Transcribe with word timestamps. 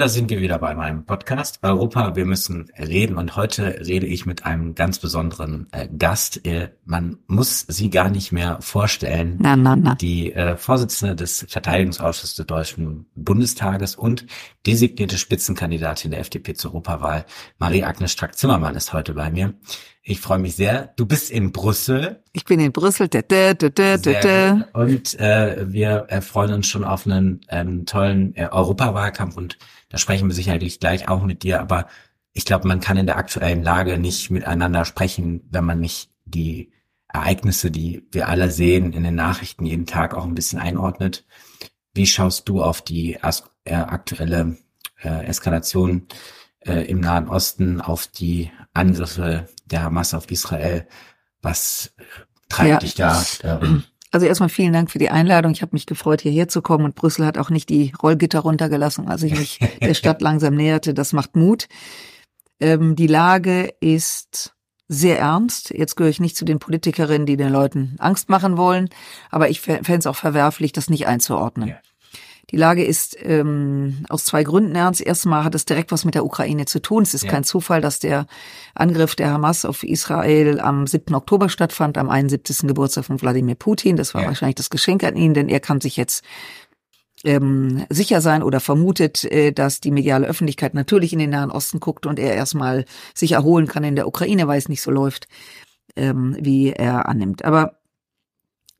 da 0.00 0.08
sind 0.08 0.30
wir 0.30 0.40
wieder 0.40 0.58
bei 0.58 0.74
meinem 0.74 1.04
Podcast 1.04 1.58
Europa, 1.62 2.16
wir 2.16 2.24
müssen 2.24 2.70
reden 2.78 3.18
und 3.18 3.36
heute 3.36 3.80
rede 3.86 4.06
ich 4.06 4.24
mit 4.24 4.46
einem 4.46 4.74
ganz 4.74 4.98
besonderen 4.98 5.66
äh, 5.72 5.88
Gast. 5.88 6.46
Äh, 6.46 6.70
man 6.86 7.18
muss 7.26 7.66
sie 7.68 7.90
gar 7.90 8.08
nicht 8.08 8.32
mehr 8.32 8.62
vorstellen. 8.62 9.36
Na, 9.38 9.56
na, 9.56 9.76
na. 9.76 9.96
Die 9.96 10.32
äh, 10.32 10.56
Vorsitzende 10.56 11.16
des 11.16 11.44
Verteidigungsausschusses 11.46 12.34
des 12.34 12.46
Deutschen 12.46 13.10
Bundestages 13.14 13.94
und 13.94 14.24
designierte 14.66 15.18
Spitzenkandidatin 15.18 16.12
der 16.12 16.20
FDP 16.20 16.54
zur 16.54 16.70
Europawahl, 16.70 17.26
Marie-Agnes 17.58 18.12
Strack-Zimmermann 18.12 18.76
ist 18.76 18.94
heute 18.94 19.12
bei 19.12 19.30
mir. 19.30 19.52
Ich 20.02 20.20
freue 20.20 20.38
mich 20.38 20.56
sehr. 20.56 20.94
Du 20.96 21.04
bist 21.04 21.30
in 21.30 21.52
Brüssel. 21.52 22.22
Ich 22.32 22.44
bin 22.44 22.58
in 22.58 22.72
Brüssel. 22.72 23.08
Da, 23.08 23.20
da, 23.22 23.52
da. 23.54 24.68
Und 24.72 25.18
äh, 25.20 25.70
wir 25.70 26.06
freuen 26.22 26.54
uns 26.54 26.66
schon 26.66 26.84
auf 26.84 27.06
einen 27.06 27.42
ähm, 27.48 27.84
tollen 27.84 28.34
äh, 28.34 28.48
Europawahlkampf 28.50 29.36
und 29.36 29.58
da 29.90 29.98
sprechen 29.98 30.28
wir 30.28 30.34
sicherlich 30.34 30.80
gleich 30.80 31.08
auch 31.08 31.22
mit 31.22 31.42
dir. 31.42 31.60
Aber 31.60 31.86
ich 32.32 32.44
glaube, 32.44 32.66
man 32.66 32.80
kann 32.80 32.96
in 32.96 33.06
der 33.06 33.18
aktuellen 33.18 33.62
Lage 33.62 33.98
nicht 33.98 34.30
miteinander 34.30 34.84
sprechen, 34.84 35.42
wenn 35.50 35.64
man 35.64 35.80
nicht 35.80 36.10
die 36.24 36.72
Ereignisse, 37.08 37.70
die 37.70 38.06
wir 38.10 38.28
alle 38.28 38.50
sehen 38.50 38.92
in 38.92 39.02
den 39.02 39.16
Nachrichten 39.16 39.66
jeden 39.66 39.86
Tag 39.86 40.14
auch 40.14 40.24
ein 40.24 40.34
bisschen 40.34 40.60
einordnet. 40.60 41.26
Wie 41.92 42.06
schaust 42.06 42.48
du 42.48 42.62
auf 42.62 42.82
die 42.82 43.18
äh, 43.64 43.74
aktuelle 43.74 44.56
äh, 45.02 45.24
Eskalation 45.26 46.06
äh, 46.66 46.84
im 46.86 47.00
Nahen 47.00 47.28
Osten, 47.28 47.80
auf 47.80 48.06
die 48.06 48.50
Angriffe 48.72 49.48
der 49.66 49.82
Hamas 49.82 50.14
auf 50.14 50.30
Israel? 50.30 50.86
Was 51.42 51.94
treibt 52.48 52.68
ja. 52.68 52.78
dich 52.78 52.94
da? 52.94 53.24
Also 54.12 54.26
erstmal 54.26 54.48
vielen 54.48 54.72
Dank 54.72 54.90
für 54.90 54.98
die 54.98 55.10
Einladung. 55.10 55.52
Ich 55.52 55.62
habe 55.62 55.74
mich 55.74 55.86
gefreut, 55.86 56.20
hierher 56.20 56.48
zu 56.48 56.62
kommen 56.62 56.84
und 56.84 56.96
Brüssel 56.96 57.24
hat 57.24 57.38
auch 57.38 57.50
nicht 57.50 57.68
die 57.68 57.92
Rollgitter 58.02 58.40
runtergelassen, 58.40 59.08
als 59.08 59.22
ich 59.22 59.38
mich 59.38 59.60
der 59.80 59.94
Stadt 59.94 60.20
langsam 60.20 60.54
näherte. 60.54 60.94
Das 60.94 61.12
macht 61.12 61.36
Mut. 61.36 61.68
Ähm, 62.58 62.96
die 62.96 63.06
Lage 63.06 63.72
ist 63.80 64.54
sehr 64.88 65.20
ernst. 65.20 65.70
Jetzt 65.70 65.94
gehöre 65.94 66.10
ich 66.10 66.18
nicht 66.18 66.36
zu 66.36 66.44
den 66.44 66.58
Politikerinnen, 66.58 67.24
die 67.24 67.36
den 67.36 67.52
Leuten 67.52 67.94
Angst 68.00 68.28
machen 68.28 68.56
wollen, 68.56 68.90
aber 69.30 69.48
ich 69.48 69.60
fände 69.60 69.94
es 69.94 70.06
auch 70.06 70.16
verwerflich, 70.16 70.72
das 70.72 70.90
nicht 70.90 71.06
einzuordnen. 71.06 71.68
Ja. 71.68 71.76
Die 72.50 72.56
Lage 72.56 72.84
ist 72.84 73.16
ähm, 73.22 74.04
aus 74.08 74.24
zwei 74.24 74.42
Gründen 74.42 74.74
ernst. 74.74 75.00
Erstmal 75.00 75.44
hat 75.44 75.54
es 75.54 75.64
direkt 75.64 75.92
was 75.92 76.04
mit 76.04 76.14
der 76.14 76.24
Ukraine 76.24 76.64
zu 76.64 76.80
tun. 76.80 77.02
Es 77.02 77.14
ist 77.14 77.24
ja. 77.24 77.30
kein 77.30 77.44
Zufall, 77.44 77.80
dass 77.80 78.00
der 78.00 78.26
Angriff 78.74 79.14
der 79.14 79.30
Hamas 79.30 79.64
auf 79.64 79.84
Israel 79.84 80.60
am 80.60 80.86
7. 80.86 81.14
Oktober 81.14 81.48
stattfand, 81.48 81.96
am 81.96 82.10
71. 82.10 82.68
Geburtstag 82.68 83.04
von 83.04 83.20
Wladimir 83.20 83.54
Putin. 83.54 83.96
Das 83.96 84.14
war 84.14 84.22
ja. 84.22 84.28
wahrscheinlich 84.28 84.56
das 84.56 84.70
Geschenk 84.70 85.04
an 85.04 85.16
ihn, 85.16 85.34
denn 85.34 85.48
er 85.48 85.60
kann 85.60 85.80
sich 85.80 85.96
jetzt 85.96 86.24
ähm, 87.24 87.86
sicher 87.90 88.20
sein 88.20 88.42
oder 88.42 88.60
vermutet, 88.60 89.24
äh, 89.24 89.52
dass 89.52 89.80
die 89.80 89.90
mediale 89.90 90.26
Öffentlichkeit 90.26 90.74
natürlich 90.74 91.12
in 91.12 91.18
den 91.18 91.30
Nahen 91.30 91.50
Osten 91.50 91.78
guckt 91.78 92.06
und 92.06 92.18
er 92.18 92.34
erstmal 92.34 92.84
sich 93.14 93.32
erholen 93.32 93.66
kann 93.66 93.84
in 93.84 93.96
der 93.96 94.08
Ukraine, 94.08 94.48
weil 94.48 94.58
es 94.58 94.68
nicht 94.68 94.82
so 94.82 94.90
läuft, 94.90 95.28
ähm, 95.96 96.36
wie 96.40 96.70
er 96.70 97.08
annimmt. 97.08 97.44
Aber 97.44 97.78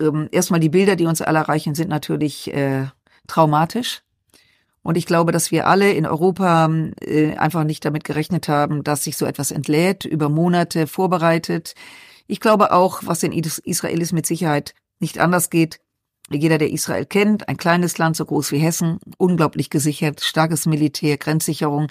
ähm, 0.01 0.29
erstmal 0.33 0.61
die 0.61 0.71
Bilder, 0.71 0.97
die 0.97 1.07
uns 1.07 1.21
alle 1.21 1.39
erreichen, 1.39 1.75
sind 1.75 1.91
natürlich 1.91 2.53
äh, 2.55 2.87
traumatisch. 3.27 4.03
Und 4.83 4.97
ich 4.97 5.07
glaube, 5.07 5.33
dass 5.33 5.51
wir 5.51 5.67
alle 5.67 5.93
in 5.93 6.07
Europa 6.07 6.71
äh, 7.01 7.37
einfach 7.37 7.65
nicht 7.65 7.85
damit 7.85 8.05
gerechnet 8.05 8.49
haben, 8.49 8.83
dass 8.83 9.05
sich 9.05 9.17
so 9.17 9.27
etwas 9.27 9.51
entlädt, 9.51 10.05
über 10.05 10.29
Monate 10.29 10.87
vorbereitet. 10.87 11.75
Ich 12.27 12.41
glaube 12.41 12.73
auch, 12.73 13.03
was 13.05 13.23
in 13.23 13.33
Israel 13.33 14.01
ist 14.01 14.13
mit 14.13 14.27
Sicherheit 14.27 14.75
nicht 14.99 15.19
anders 15.19 15.51
geht. 15.51 15.81
Jeder, 16.33 16.59
der 16.59 16.71
Israel 16.71 17.07
kennt, 17.07 17.49
ein 17.49 17.57
kleines 17.57 17.99
Land, 17.99 18.17
so 18.17 18.25
groß 18.25 18.53
wie 18.53 18.59
Hessen, 18.59 19.01
unglaublich 19.19 19.69
gesichert, 19.69 20.21
starkes 20.21 20.65
Militär, 20.65 21.17
Grenzsicherung, 21.17 21.89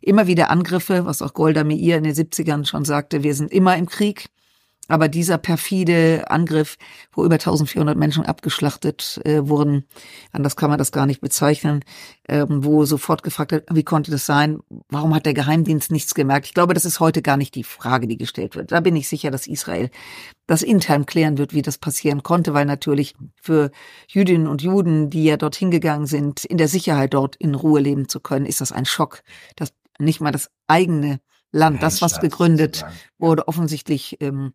immer 0.00 0.26
wieder 0.26 0.50
Angriffe, 0.50 1.04
was 1.04 1.20
auch 1.20 1.34
Golda 1.34 1.62
Meir 1.62 1.98
in 1.98 2.04
den 2.04 2.14
70ern 2.14 2.64
schon 2.64 2.86
sagte, 2.86 3.22
wir 3.22 3.34
sind 3.34 3.52
immer 3.52 3.76
im 3.76 3.86
Krieg. 3.86 4.30
Aber 4.88 5.08
dieser 5.08 5.38
perfide 5.38 6.24
Angriff, 6.28 6.76
wo 7.12 7.24
über 7.24 7.36
1400 7.36 7.96
Menschen 7.96 8.26
abgeschlachtet 8.26 9.20
äh, 9.24 9.46
wurden, 9.46 9.84
anders 10.32 10.56
kann 10.56 10.70
man 10.70 10.78
das 10.78 10.90
gar 10.90 11.06
nicht 11.06 11.20
bezeichnen, 11.20 11.84
ähm, 12.28 12.64
wo 12.64 12.84
sofort 12.84 13.22
gefragt 13.22 13.52
wird, 13.52 13.68
wie 13.72 13.84
konnte 13.84 14.10
das 14.10 14.26
sein? 14.26 14.58
Warum 14.88 15.14
hat 15.14 15.24
der 15.24 15.34
Geheimdienst 15.34 15.92
nichts 15.92 16.14
gemerkt? 16.14 16.46
Ich 16.46 16.54
glaube, 16.54 16.74
das 16.74 16.84
ist 16.84 16.98
heute 16.98 17.22
gar 17.22 17.36
nicht 17.36 17.54
die 17.54 17.62
Frage, 17.62 18.08
die 18.08 18.16
gestellt 18.16 18.56
wird. 18.56 18.72
Da 18.72 18.80
bin 18.80 18.96
ich 18.96 19.08
sicher, 19.08 19.30
dass 19.30 19.46
Israel 19.46 19.88
das 20.48 20.62
intern 20.62 21.06
klären 21.06 21.38
wird, 21.38 21.54
wie 21.54 21.62
das 21.62 21.78
passieren 21.78 22.24
konnte, 22.24 22.52
weil 22.52 22.66
natürlich 22.66 23.14
für 23.40 23.70
Jüdinnen 24.08 24.48
und 24.48 24.62
Juden, 24.62 25.10
die 25.10 25.24
ja 25.24 25.36
dorthin 25.36 25.70
gegangen 25.70 26.06
sind, 26.06 26.44
in 26.44 26.58
der 26.58 26.68
Sicherheit 26.68 27.14
dort 27.14 27.36
in 27.36 27.54
Ruhe 27.54 27.80
leben 27.80 28.08
zu 28.08 28.18
können, 28.18 28.46
ist 28.46 28.60
das 28.60 28.72
ein 28.72 28.84
Schock, 28.84 29.22
dass 29.54 29.72
nicht 30.00 30.20
mal 30.20 30.32
das 30.32 30.50
eigene 30.66 31.20
Land, 31.52 31.82
das, 31.82 32.02
was 32.02 32.18
gegründet 32.20 32.84
wurde, 33.18 33.46
offensichtlich 33.46 34.16
ähm, 34.20 34.54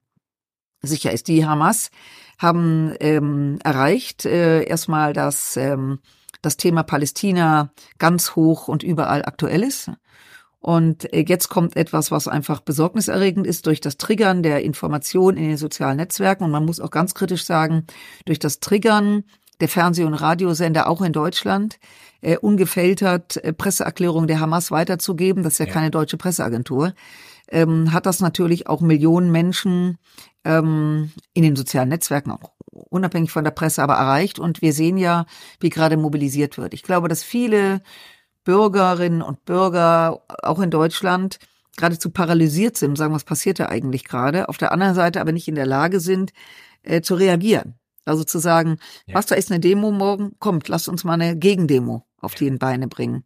sicher 0.81 1.11
ist. 1.11 1.27
Die 1.27 1.45
Hamas 1.45 1.89
haben 2.37 2.93
ähm, 2.99 3.59
erreicht 3.63 4.25
äh, 4.25 4.63
erstmal, 4.63 5.13
dass 5.13 5.57
ähm, 5.57 5.99
das 6.41 6.57
Thema 6.57 6.83
Palästina 6.83 7.71
ganz 7.97 8.35
hoch 8.35 8.67
und 8.67 8.83
überall 8.83 9.25
aktuell 9.25 9.63
ist. 9.63 9.91
Und 10.59 11.11
äh, 11.13 11.25
jetzt 11.27 11.49
kommt 11.49 11.75
etwas, 11.75 12.11
was 12.11 12.27
einfach 12.27 12.61
besorgniserregend 12.61 13.47
ist 13.47 13.65
durch 13.65 13.81
das 13.81 13.97
Triggern 13.97 14.43
der 14.43 14.63
Information 14.63 15.37
in 15.37 15.47
den 15.49 15.57
sozialen 15.57 15.97
Netzwerken. 15.97 16.43
Und 16.43 16.51
man 16.51 16.65
muss 16.65 16.79
auch 16.79 16.91
ganz 16.91 17.13
kritisch 17.13 17.45
sagen, 17.45 17.85
durch 18.25 18.39
das 18.39 18.59
Triggern 18.59 19.23
der 19.59 19.69
Fernseh- 19.69 20.03
und 20.03 20.13
Radiosender 20.13 20.87
auch 20.87 21.01
in 21.01 21.13
Deutschland 21.13 21.79
äh, 22.21 22.37
ungefiltert 22.37 23.37
äh, 23.37 23.53
Presseerklärungen 23.53 24.27
der 24.27 24.39
Hamas 24.39 24.71
weiterzugeben. 24.71 25.43
Das 25.43 25.53
ist 25.53 25.59
ja, 25.59 25.65
ja. 25.65 25.73
keine 25.73 25.91
deutsche 25.91 26.17
Presseagentur 26.17 26.93
ähm, 27.49 27.93
hat 27.93 28.05
das 28.05 28.19
natürlich 28.19 28.67
auch 28.67 28.81
Millionen 28.81 29.31
Menschen 29.31 29.97
ähm, 30.43 31.11
in 31.33 31.43
den 31.43 31.55
sozialen 31.55 31.89
Netzwerken 31.89 32.31
auch 32.31 32.51
unabhängig 32.71 33.31
von 33.31 33.43
der 33.43 33.51
Presse 33.51 33.81
aber 33.83 33.95
erreicht. 33.95 34.39
Und 34.39 34.61
wir 34.61 34.73
sehen 34.73 34.97
ja, 34.97 35.25
wie 35.59 35.69
gerade 35.69 35.97
mobilisiert 35.97 36.57
wird. 36.57 36.73
Ich 36.73 36.83
glaube, 36.83 37.07
dass 37.07 37.23
viele 37.23 37.81
Bürgerinnen 38.43 39.21
und 39.21 39.45
Bürger, 39.45 40.21
auch 40.43 40.59
in 40.59 40.71
Deutschland, 40.71 41.39
geradezu 41.75 42.09
paralysiert 42.09 42.77
sind 42.77 42.91
und 42.91 42.95
sagen, 42.95 43.13
was 43.13 43.23
passiert 43.23 43.59
da 43.59 43.67
eigentlich 43.67 44.03
gerade? 44.03 44.49
Auf 44.49 44.57
der 44.57 44.71
anderen 44.71 44.95
Seite 44.95 45.21
aber 45.21 45.31
nicht 45.31 45.47
in 45.47 45.55
der 45.55 45.67
Lage 45.67 45.99
sind, 45.99 46.33
äh, 46.81 47.01
zu 47.01 47.15
reagieren. 47.15 47.75
Also 48.05 48.23
zu 48.23 48.39
sagen, 48.39 48.77
ja. 49.05 49.15
was 49.15 49.25
da 49.25 49.35
ist 49.35 49.51
eine 49.51 49.59
Demo 49.59 49.91
morgen, 49.91 50.31
kommt, 50.39 50.69
lasst 50.69 50.87
uns 50.87 51.03
mal 51.03 51.13
eine 51.13 51.37
Gegendemo 51.37 52.05
auf 52.19 52.35
die 52.35 52.49
Beine 52.51 52.87
bringen 52.87 53.25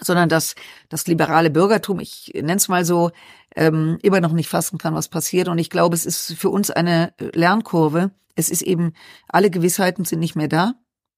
sondern 0.00 0.28
dass 0.28 0.54
das 0.88 1.06
liberale 1.06 1.50
Bürgertum, 1.50 2.00
ich 2.00 2.32
nenne 2.34 2.56
es 2.56 2.68
mal 2.68 2.84
so, 2.84 3.10
ähm, 3.56 3.98
immer 4.02 4.20
noch 4.20 4.32
nicht 4.32 4.48
fassen 4.48 4.78
kann, 4.78 4.94
was 4.94 5.08
passiert. 5.08 5.48
Und 5.48 5.58
ich 5.58 5.70
glaube, 5.70 5.94
es 5.94 6.06
ist 6.06 6.34
für 6.34 6.50
uns 6.50 6.70
eine 6.70 7.14
Lernkurve. 7.18 8.10
Es 8.34 8.48
ist 8.48 8.62
eben, 8.62 8.92
alle 9.28 9.50
Gewissheiten 9.50 10.04
sind 10.04 10.18
nicht 10.18 10.36
mehr 10.36 10.48
da. 10.48 10.74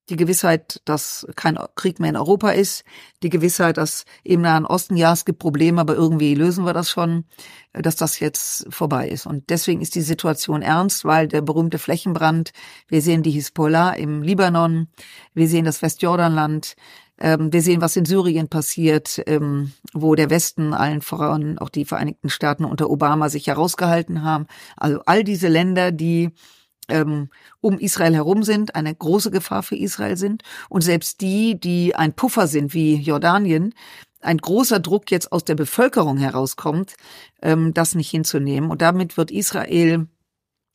Die 0.09 0.17
Gewissheit, 0.17 0.81
dass 0.85 1.27
kein 1.35 1.59
Krieg 1.75 1.99
mehr 1.99 2.11
in 2.11 2.17
Europa 2.17 2.51
ist, 2.51 2.85
die 3.25 3.29
Gewissheit, 3.29 3.77
dass 3.77 4.05
im 4.23 4.41
Nahen 4.41 4.65
Osten, 4.65 4.97
ja, 4.97 5.13
es 5.13 5.25
gibt 5.25 5.41
Probleme, 5.41 5.81
aber 5.81 5.97
irgendwie 5.97 6.37
lösen 6.37 6.65
wir 6.65 6.73
das 6.73 6.91
schon, 6.91 7.25
dass 7.73 7.97
das 7.97 8.21
jetzt 8.21 8.73
vorbei 8.73 9.09
ist. 9.09 9.27
Und 9.27 9.51
deswegen 9.51 9.81
ist 9.81 9.97
die 9.97 10.03
Situation 10.03 10.63
ernst, 10.63 11.05
weil 11.05 11.27
der 11.27 11.41
berühmte 11.41 11.81
Flächenbrand, 11.81 12.53
wir 12.87 13.03
sehen 13.03 13.25
die 13.25 13.33
Hisbollah 13.33 13.95
im 13.95 14.23
Libanon, 14.23 14.87
wir 15.35 15.49
sehen 15.49 15.65
das 15.65 15.83
Westjordanland, 15.83 16.77
ähm, 17.19 17.53
wir 17.53 17.63
sehen, 17.63 17.81
was 17.81 17.97
in 17.97 18.05
Syrien 18.05 18.49
passiert, 18.49 19.23
ähm, 19.27 19.73
wo 19.93 20.15
der 20.15 20.31
Westen, 20.31 20.75
allen 20.75 21.01
voran 21.01 21.59
auch 21.59 21.71
die 21.71 21.85
Vereinigten 21.85 22.29
Staaten 22.29 22.65
unter 22.65 22.91
Obama 22.91 23.29
sich 23.29 23.47
herausgehalten 23.47 24.23
haben. 24.23 24.47
Also 24.77 25.01
all 25.07 25.25
diese 25.25 25.49
Länder, 25.49 25.93
die 25.93 26.31
ähm, 26.89 27.31
um 27.61 27.79
Israel 27.79 28.15
herum 28.15 28.43
sind, 28.43 28.75
eine 28.75 28.95
große 28.95 29.31
Gefahr 29.31 29.63
für 29.63 29.77
Israel 29.77 30.17
sind. 30.17 30.43
Und 30.69 30.83
selbst 30.83 31.21
die, 31.21 31.59
die 31.59 31.97
ein 31.97 32.13
Puffer 32.13 32.47
sind, 32.47 32.75
wie 32.75 32.97
Jordanien, 32.97 33.75
ein 34.21 34.39
großer 34.39 34.81
Druck 34.81 35.11
jetzt 35.11 35.33
aus 35.33 35.45
der 35.45 35.55
Bevölkerung 35.55 36.19
herauskommt, 36.19 36.95
ähm, 37.43 37.75
das 37.75 37.95
nicht 37.95 38.11
hinzunehmen. 38.11 38.71
Und 38.71 38.83
damit 38.83 39.17
wird 39.17 39.31
Israel 39.31 40.07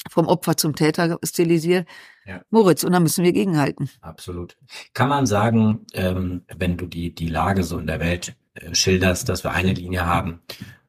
vom 0.10 0.28
Opfer 0.28 0.58
zum 0.58 0.76
Täter 0.76 1.20
stilisiert. 1.24 1.88
Ja. 2.26 2.42
Moritz, 2.50 2.84
und 2.84 2.92
da 2.92 3.00
müssen 3.00 3.24
wir 3.24 3.32
gegenhalten. 3.32 3.90
Absolut. 4.02 4.58
Kann 4.94 5.10
man 5.10 5.26
sagen, 5.26 5.86
ähm, 5.94 6.44
wenn 6.56 6.78
du 6.78 6.86
die, 6.86 7.14
die 7.16 7.28
Lage 7.28 7.64
so 7.64 7.80
in 7.80 7.88
der 7.88 8.00
Welt 8.00 8.36
äh, 8.54 8.74
schilderst, 8.76 9.28
dass 9.30 9.44
wir 9.44 9.52
eine 9.52 9.74
Linie 9.74 10.06
haben, 10.06 10.42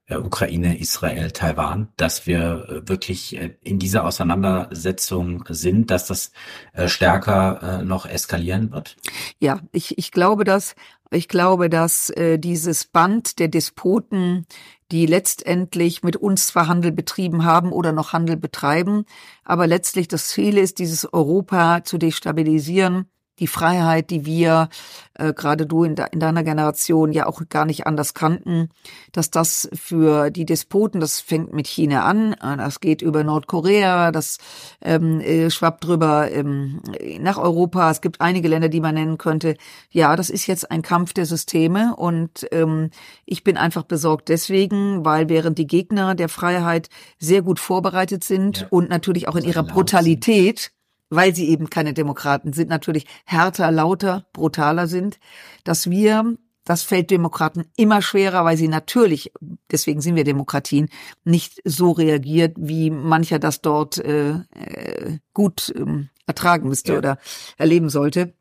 äh, 0.06 0.16
Ukraine, 0.16 0.78
Israel, 0.78 1.30
Taiwan, 1.30 1.88
dass 1.96 2.26
wir 2.26 2.66
äh, 2.68 2.88
wirklich 2.88 3.36
äh, 3.36 3.56
in 3.62 3.78
dieser 3.78 4.04
Auseinandersetzung 4.04 5.44
sind, 5.48 5.90
dass 5.90 6.06
das 6.06 6.32
äh, 6.72 6.88
stärker 6.88 7.80
äh, 7.80 7.84
noch 7.84 8.06
eskalieren 8.06 8.72
wird? 8.72 8.96
Ja, 9.38 9.60
ich, 9.72 9.96
ich 9.98 10.10
glaube 10.10 10.44
das. 10.44 10.74
Ich 11.14 11.28
glaube, 11.28 11.68
dass 11.68 12.08
äh, 12.08 12.38
dieses 12.38 12.86
Band 12.86 13.38
der 13.38 13.48
Despoten, 13.48 14.46
die 14.90 15.04
letztendlich 15.04 16.02
mit 16.02 16.16
uns 16.16 16.46
zwar 16.46 16.68
Handel 16.68 16.90
betrieben 16.90 17.44
haben 17.44 17.70
oder 17.70 17.92
noch 17.92 18.14
Handel 18.14 18.38
betreiben, 18.38 19.04
aber 19.44 19.66
letztlich 19.66 20.08
das 20.08 20.28
Ziel 20.28 20.56
ist, 20.56 20.78
dieses 20.78 21.12
Europa 21.12 21.84
zu 21.84 21.98
destabilisieren, 21.98 23.11
die 23.38 23.46
Freiheit, 23.46 24.10
die 24.10 24.26
wir, 24.26 24.68
äh, 25.14 25.32
gerade 25.32 25.66
du 25.66 25.84
in, 25.84 25.94
de, 25.94 26.06
in, 26.12 26.20
deiner 26.20 26.44
Generation 26.44 27.12
ja 27.12 27.26
auch 27.26 27.40
gar 27.48 27.64
nicht 27.64 27.86
anders 27.86 28.14
kannten, 28.14 28.68
dass 29.12 29.30
das 29.30 29.68
für 29.72 30.30
die 30.30 30.44
Despoten, 30.44 31.00
das 31.00 31.20
fängt 31.20 31.52
mit 31.52 31.66
China 31.66 32.04
an, 32.04 32.34
äh, 32.34 32.56
das 32.56 32.80
geht 32.80 33.00
über 33.02 33.24
Nordkorea, 33.24 34.12
das 34.12 34.38
ähm, 34.82 35.20
äh, 35.20 35.50
schwappt 35.50 35.84
drüber 35.84 36.30
ähm, 36.30 36.82
nach 37.20 37.38
Europa. 37.38 37.90
Es 37.90 38.00
gibt 38.00 38.20
einige 38.20 38.48
Länder, 38.48 38.68
die 38.68 38.80
man 38.80 38.94
nennen 38.94 39.18
könnte. 39.18 39.56
Ja, 39.90 40.14
das 40.14 40.28
ist 40.28 40.46
jetzt 40.46 40.70
ein 40.70 40.82
Kampf 40.82 41.14
der 41.14 41.26
Systeme 41.26 41.96
und 41.96 42.46
ähm, 42.52 42.90
ich 43.24 43.44
bin 43.44 43.56
einfach 43.56 43.84
besorgt 43.84 44.28
deswegen, 44.28 45.04
weil 45.04 45.28
während 45.28 45.58
die 45.58 45.66
Gegner 45.66 46.14
der 46.14 46.28
Freiheit 46.28 46.90
sehr 47.18 47.42
gut 47.42 47.58
vorbereitet 47.58 48.24
sind 48.24 48.60
ja. 48.60 48.66
und 48.70 48.90
natürlich 48.90 49.26
auch 49.28 49.36
in 49.36 49.44
ihrer 49.44 49.62
Brutalität 49.62 50.72
weil 51.14 51.34
sie 51.34 51.50
eben 51.50 51.68
keine 51.68 51.92
Demokraten 51.92 52.54
sind, 52.54 52.70
natürlich 52.70 53.06
härter, 53.26 53.70
lauter, 53.70 54.24
brutaler 54.32 54.86
sind, 54.86 55.18
dass 55.62 55.90
wir, 55.90 56.38
das 56.64 56.82
fällt 56.82 57.10
Demokraten 57.10 57.66
immer 57.76 58.00
schwerer, 58.00 58.46
weil 58.46 58.56
sie 58.56 58.68
natürlich, 58.68 59.30
deswegen 59.70 60.00
sind 60.00 60.16
wir 60.16 60.24
Demokratien, 60.24 60.88
nicht 61.24 61.60
so 61.64 61.90
reagiert, 61.90 62.56
wie 62.58 62.90
mancher 62.90 63.38
das 63.38 63.60
dort 63.60 63.98
äh, 63.98 64.30
äh 64.54 65.18
gut 65.34 65.70
ähm, 65.76 66.08
ertragen 66.26 66.68
müsste 66.68 66.92
ja. 66.92 66.98
oder 66.98 67.18
erleben 67.58 67.90
sollte, 67.90 68.32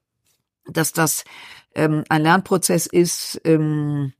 dass 0.65 0.93
das 0.93 1.25
ähm, 1.75 2.05
ein 2.07 2.21
Lernprozess 2.21 2.85
ist, 2.87 3.41
ähm, 3.43 4.13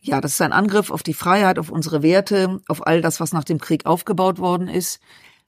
ja, 0.00 0.20
das 0.20 0.32
ist 0.32 0.40
ein 0.40 0.52
Angriff 0.52 0.90
auf 0.90 1.04
die 1.04 1.14
Freiheit, 1.14 1.60
auf 1.60 1.70
unsere 1.70 2.02
Werte, 2.02 2.60
auf 2.66 2.84
all 2.84 3.00
das, 3.00 3.20
was 3.20 3.32
nach 3.32 3.44
dem 3.44 3.58
Krieg 3.60 3.86
aufgebaut 3.86 4.38
worden 4.38 4.66
ist. 4.66 5.00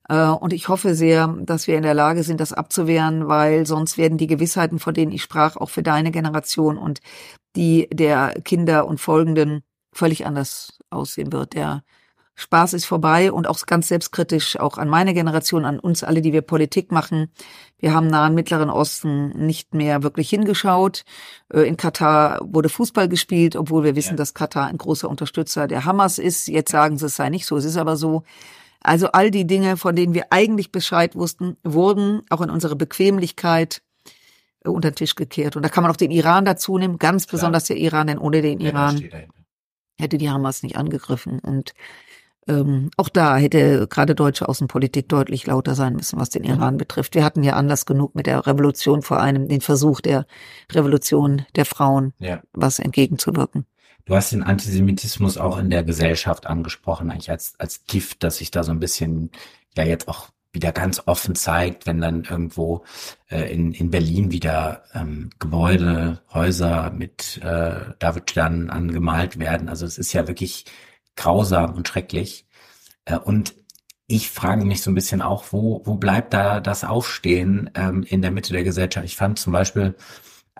Äh, 0.09 0.29
und 0.29 0.53
ich 0.53 0.69
hoffe 0.69 0.95
sehr, 0.95 1.29
dass 1.43 1.67
wir 1.67 1.77
in 1.77 1.83
der 1.83 1.95
Lage 1.95 2.23
sind, 2.23 2.41
das 2.41 2.53
abzuwehren, 2.53 3.29
weil 3.29 3.67
sonst 3.67 3.99
werden 3.99 4.19
die 4.19 4.27
Gewissheiten, 4.27 4.79
von 4.79 4.95
denen 4.95 5.13
ich 5.13 5.23
sprach, 5.23 5.57
auch 5.57 5.71
für 5.71 5.83
deine 5.83 6.11
Generation 6.11 6.79
und 6.79 7.01
die 7.57 7.89
der 7.93 8.35
Kinder 8.45 8.87
und 8.87 9.01
Folgenden 9.01 9.63
völlig 9.93 10.27
anders 10.27 10.79
aussehen 10.91 11.33
wird. 11.33 11.55
Der 11.55 11.83
Spaß 12.41 12.75
ist 12.75 12.85
vorbei 12.85 13.33
und 13.33 13.49
auch 13.49 13.67
ganz 13.67 13.89
selbstkritisch 13.89 14.61
auch 14.61 14.79
an 14.79 14.89
meine 14.89 15.13
Generation, 15.13 15.65
an 15.65 15.81
uns 15.81 16.05
alle, 16.05 16.23
die 16.23 16.33
wir 16.33 16.43
Politik 16.43 16.93
machen. 16.93 17.33
Wir 17.79 17.93
haben 17.93 18.07
nahen 18.07 18.37
Mittleren 18.37 18.71
Osten 18.71 19.31
nicht 19.45 19.75
mehr 19.75 20.05
wirklich 20.05 20.31
hingeschaut. 20.31 21.05
Äh, 21.53 21.63
in 21.63 21.77
Katar 21.77 22.39
wurde 22.45 22.69
Fußball 22.69 23.09
gespielt, 23.09 23.57
obwohl 23.57 23.83
wir 23.83 23.97
wissen, 23.97 24.11
ja. 24.11 24.17
dass 24.17 24.35
Katar 24.35 24.69
ein 24.69 24.79
großer 24.79 25.09
Unterstützer 25.09 25.67
der 25.67 25.85
Hamas 25.85 26.19
ist. 26.19 26.47
Jetzt 26.47 26.71
sagen 26.71 26.97
sie, 26.97 27.07
es 27.07 27.17
sei 27.17 27.29
nicht 27.29 27.45
so, 27.45 27.57
es 27.57 27.65
ist 27.65 27.77
aber 27.77 27.97
so. 27.97 28.23
Also 28.81 29.09
all 29.09 29.31
die 29.31 29.47
Dinge, 29.47 29.77
von 29.77 29.97
denen 29.97 30.15
wir 30.15 30.27
eigentlich 30.31 30.73
Bescheid 30.73 31.15
wussten, 31.15 31.57
wurden 31.65 32.23
auch 32.31 32.41
in 32.41 32.51
unserer 32.51 32.77
Bequemlichkeit 32.77 33.83
äh, 34.65 34.69
unter 34.69 34.91
den 34.91 34.97
Tisch 34.97 35.15
gekehrt. 35.15 35.57
Und 35.57 35.63
da 35.63 35.69
kann 35.69 35.83
man 35.83 35.93
auch 35.93 35.97
den 35.97 36.11
Iran 36.11 36.45
dazu 36.45 36.79
nehmen, 36.79 36.99
ganz 36.99 37.27
Klar. 37.27 37.39
besonders 37.39 37.65
der 37.65 37.77
Iran, 37.77 38.07
denn 38.07 38.19
ohne 38.19 38.43
den 38.43 38.61
Iran 38.61 39.03
hätte 39.99 40.19
die 40.19 40.31
Hamas 40.31 40.63
nicht 40.63 40.77
angegriffen. 40.77 41.41
Und 41.41 41.75
ähm, 42.47 42.91
auch 42.97 43.09
da 43.09 43.37
hätte 43.37 43.87
gerade 43.89 44.15
deutsche 44.15 44.49
Außenpolitik 44.49 45.09
deutlich 45.09 45.47
lauter 45.47 45.75
sein 45.75 45.95
müssen, 45.95 46.19
was 46.19 46.31
den 46.31 46.45
Iran 46.45 46.75
mhm. 46.75 46.79
betrifft. 46.79 47.15
Wir 47.15 47.25
hatten 47.25 47.43
ja 47.43 47.55
Anlass 47.55 47.85
genug 47.85 48.15
mit 48.15 48.27
der 48.27 48.47
Revolution 48.47 49.03
vor 49.03 49.21
allem, 49.21 49.49
den 49.49 49.61
Versuch 49.61 50.01
der 50.01 50.27
Revolution 50.73 51.45
der 51.57 51.67
Frauen, 51.67 52.15
ja. 52.19 52.41
was 52.53 52.79
entgegenzuwirken. 52.79 53.67
Du 54.09 54.17
hast 54.17 54.33
den 54.33 54.43
Antisemitismus 54.43 55.37
auch 55.37 55.59
in 55.59 55.69
der 55.69 55.85
Gesellschaft 55.85 56.47
angesprochen, 56.47 57.11
eigentlich 57.11 57.31
als, 57.31 57.53
als 57.59 57.85
Gift, 57.85 58.25
das 58.25 58.39
sich 58.39 58.51
da 58.51 58.65
so 58.65 58.73
ein 58.73 58.81
bisschen 58.81 59.31
ja 59.77 59.85
jetzt 59.85 60.09
auch 60.09 60.31
wieder 60.51 60.73
ganz 60.73 61.03
offen 61.05 61.35
zeigt, 61.35 61.87
wenn 61.87 62.01
dann 62.01 62.25
irgendwo 62.25 62.85
äh, 63.29 63.53
in, 63.53 63.73
in 63.73 63.91
Berlin 63.91 64.33
wieder 64.33 64.83
ähm, 64.95 65.29
Gebäude, 65.39 66.23
Häuser 66.33 66.91
mit 66.91 67.37
äh, 67.43 67.93
Davidsternen 67.99 68.71
angemalt 68.71 69.39
werden. 69.39 69.69
Also 69.69 69.85
es 69.85 69.99
ist 69.99 70.15
ja 70.15 70.27
wirklich 70.27 70.65
grausam 71.15 71.75
und 71.75 71.87
schrecklich. 71.87 72.47
Äh, 73.05 73.19
und 73.19 73.57
ich 74.07 74.31
frage 74.31 74.65
mich 74.65 74.81
so 74.81 74.91
ein 74.91 74.95
bisschen 74.95 75.21
auch, 75.21 75.45
wo, 75.51 75.83
wo 75.85 75.97
bleibt 75.97 76.33
da 76.33 76.61
das 76.61 76.83
Aufstehen 76.83 77.69
ähm, 77.75 78.05
in 78.05 78.23
der 78.23 78.31
Mitte 78.31 78.55
der 78.55 78.65
Gesellschaft? 78.65 79.05
Ich 79.05 79.17
fand 79.17 79.39
zum 79.39 79.53
Beispiel 79.53 79.97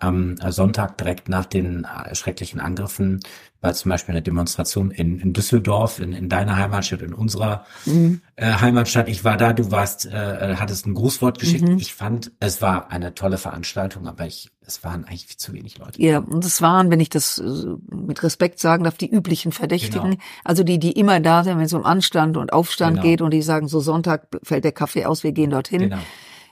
am 0.01 0.37
Sonntag 0.49 0.97
direkt 0.99 1.29
nach 1.29 1.47
den 1.47 1.85
äh, 1.85 2.15
schrecklichen 2.15 2.61
Angriffen 2.61 3.21
war 3.61 3.75
zum 3.75 3.91
Beispiel 3.91 4.13
eine 4.13 4.23
Demonstration 4.23 4.93
in, 4.93 5.19
in 5.19 5.33
Düsseldorf, 5.33 5.99
in, 5.99 6.13
in 6.13 6.29
deiner 6.29 6.57
Heimatstadt, 6.57 7.03
in 7.03 7.13
unserer 7.13 7.65
mhm. 7.87 8.21
äh, 8.37 8.53
Heimatstadt. 8.53 9.09
Ich 9.09 9.25
war 9.25 9.37
da, 9.37 9.53
du 9.53 9.73
warst, 9.73 10.07
äh, 10.07 10.55
hattest 10.57 10.87
ein 10.87 10.95
Grußwort 10.95 11.41
geschickt. 11.41 11.69
Mhm. 11.69 11.79
Ich 11.79 11.93
fand, 11.93 12.31
es 12.39 12.63
war 12.63 12.93
eine 12.93 13.15
tolle 13.15 13.37
Veranstaltung, 13.37 14.07
aber 14.07 14.27
ich, 14.27 14.51
es 14.65 14.85
waren 14.85 15.05
eigentlich 15.05 15.27
viel 15.27 15.39
zu 15.39 15.53
wenig 15.55 15.79
Leute. 15.79 16.01
Ja, 16.01 16.19
und 16.19 16.45
es 16.45 16.63
waren, 16.63 16.91
wenn 16.91 17.01
ich 17.01 17.09
das 17.09 17.39
äh, 17.39 17.45
mit 17.93 18.23
Respekt 18.23 18.61
sagen 18.61 18.85
darf, 18.85 18.97
die 18.97 19.11
üblichen 19.11 19.51
Verdächtigen. 19.51 20.11
Genau. 20.11 20.23
Also 20.45 20.63
die, 20.63 20.79
die 20.79 20.93
immer 20.93 21.19
da 21.19 21.43
sind, 21.43 21.59
wenn 21.59 21.65
es 21.65 21.73
um 21.73 21.85
Anstand 21.85 22.37
und 22.37 22.53
Aufstand 22.53 22.99
genau. 22.99 23.09
geht 23.09 23.23
und 23.23 23.33
die 23.33 23.43
sagen, 23.43 23.67
so 23.67 23.81
Sonntag 23.81 24.29
fällt 24.45 24.63
der 24.63 24.73
Kaffee 24.73 25.05
aus, 25.05 25.25
wir 25.25 25.33
gehen 25.33 25.51
dorthin. 25.51 25.81
Genau. 25.81 25.99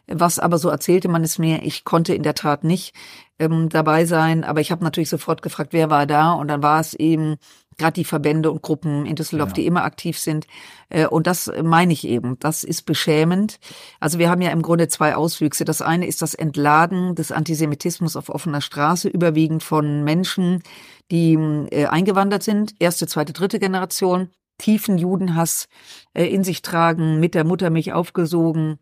Was 0.08 0.38
aber 0.38 0.58
so 0.58 0.68
erzählte 0.68 1.08
man 1.08 1.24
es 1.24 1.38
mir, 1.38 1.62
ich 1.62 1.84
konnte 1.84 2.14
in 2.14 2.22
der 2.22 2.34
Tat 2.34 2.62
nicht 2.62 2.94
ähm, 3.38 3.68
dabei 3.68 4.04
sein, 4.04 4.44
aber 4.44 4.60
ich 4.60 4.70
habe 4.70 4.84
natürlich 4.84 5.08
sofort 5.08 5.42
gefragt, 5.42 5.72
wer 5.72 5.90
war 5.90 6.06
da 6.06 6.32
und 6.32 6.48
dann 6.48 6.62
war 6.62 6.80
es 6.80 6.94
eben 6.94 7.36
gerade 7.76 7.94
die 7.94 8.04
Verbände 8.04 8.50
und 8.50 8.62
Gruppen 8.62 9.04
in 9.04 9.16
Düsseldorf, 9.16 9.50
ja. 9.50 9.54
die 9.54 9.66
immer 9.66 9.84
aktiv 9.84 10.18
sind. 10.18 10.46
Äh, 10.88 11.06
und 11.06 11.26
das 11.26 11.50
meine 11.62 11.92
ich 11.92 12.06
eben, 12.06 12.38
das 12.38 12.64
ist 12.64 12.82
beschämend. 12.82 13.58
Also 14.00 14.18
wir 14.18 14.30
haben 14.30 14.40
ja 14.40 14.50
im 14.50 14.62
Grunde 14.62 14.88
zwei 14.88 15.14
Auswüchse. 15.14 15.64
Das 15.64 15.82
eine 15.82 16.06
ist 16.06 16.22
das 16.22 16.34
Entladen 16.34 17.14
des 17.14 17.32
Antisemitismus 17.32 18.16
auf 18.16 18.28
offener 18.28 18.60
Straße, 18.60 19.08
überwiegend 19.08 19.62
von 19.62 20.04
Menschen, 20.04 20.62
die 21.10 21.34
äh, 21.70 21.86
eingewandert 21.86 22.42
sind, 22.42 22.74
erste, 22.78 23.06
zweite, 23.06 23.32
dritte 23.32 23.58
Generation, 23.58 24.30
tiefen 24.58 24.98
Judenhass 24.98 25.68
äh, 26.14 26.24
in 26.24 26.44
sich 26.44 26.62
tragen, 26.62 27.20
mit 27.20 27.34
der 27.34 27.44
Muttermilch 27.44 27.92
aufgesogen, 27.92 28.78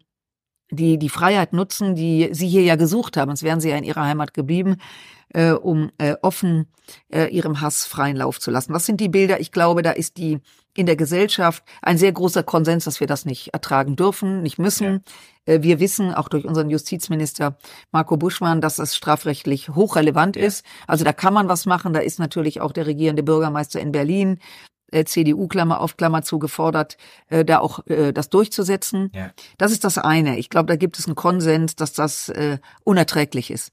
die 0.70 0.98
die 0.98 1.08
Freiheit 1.08 1.52
nutzen, 1.52 1.94
die 1.94 2.30
sie 2.32 2.48
hier 2.48 2.62
ja 2.62 2.76
gesucht 2.76 3.16
haben, 3.16 3.30
sonst 3.30 3.42
wären 3.42 3.60
sie 3.60 3.70
ja 3.70 3.76
in 3.76 3.84
ihrer 3.84 4.04
Heimat 4.04 4.34
geblieben, 4.34 4.76
äh, 5.30 5.50
um 5.50 5.90
äh, 5.98 6.14
offen 6.22 6.66
äh, 7.12 7.26
ihrem 7.26 7.60
Hass 7.60 7.86
freien 7.86 8.16
Lauf 8.16 8.40
zu 8.40 8.50
lassen. 8.50 8.72
Was 8.72 8.86
sind 8.86 9.00
die 9.00 9.08
Bilder? 9.08 9.40
Ich 9.40 9.52
glaube, 9.52 9.82
da 9.82 9.90
ist 9.90 10.16
die 10.16 10.40
in 10.76 10.86
der 10.86 10.96
Gesellschaft 10.96 11.62
ein 11.82 11.98
sehr 11.98 12.12
großer 12.12 12.42
Konsens, 12.42 12.84
dass 12.84 13.00
wir 13.00 13.06
das 13.06 13.24
nicht 13.24 13.48
ertragen 13.54 13.94
dürfen, 13.94 14.42
nicht 14.42 14.58
müssen. 14.58 15.04
Ja. 15.46 15.54
Äh, 15.54 15.62
wir 15.62 15.80
wissen 15.80 16.14
auch 16.14 16.28
durch 16.28 16.44
unseren 16.44 16.70
Justizminister 16.70 17.56
Marco 17.92 18.16
Buschmann, 18.16 18.60
dass 18.60 18.78
es 18.78 18.96
strafrechtlich 18.96 19.68
hochrelevant 19.70 20.36
ja. 20.36 20.44
ist. 20.44 20.64
Also 20.86 21.04
da 21.04 21.12
kann 21.12 21.34
man 21.34 21.48
was 21.48 21.66
machen. 21.66 21.92
Da 21.92 22.00
ist 22.00 22.18
natürlich 22.18 22.60
auch 22.60 22.72
der 22.72 22.86
regierende 22.86 23.22
Bürgermeister 23.22 23.80
in 23.80 23.92
Berlin 23.92 24.38
äh, 24.94 25.04
CDU 25.04 25.48
Klammer 25.48 25.80
auf 25.80 25.96
Klammer 25.96 26.22
zu 26.22 26.38
gefordert, 26.38 26.96
äh, 27.28 27.44
da 27.44 27.58
auch 27.58 27.86
äh, 27.86 28.12
das 28.12 28.30
durchzusetzen. 28.30 29.10
Ja. 29.14 29.32
Das 29.58 29.72
ist 29.72 29.84
das 29.84 29.98
eine. 29.98 30.38
Ich 30.38 30.50
glaube, 30.50 30.66
da 30.66 30.76
gibt 30.76 30.98
es 30.98 31.06
einen 31.06 31.16
Konsens, 31.16 31.76
dass 31.76 31.92
das 31.92 32.28
äh, 32.28 32.58
unerträglich 32.84 33.50
ist. 33.50 33.72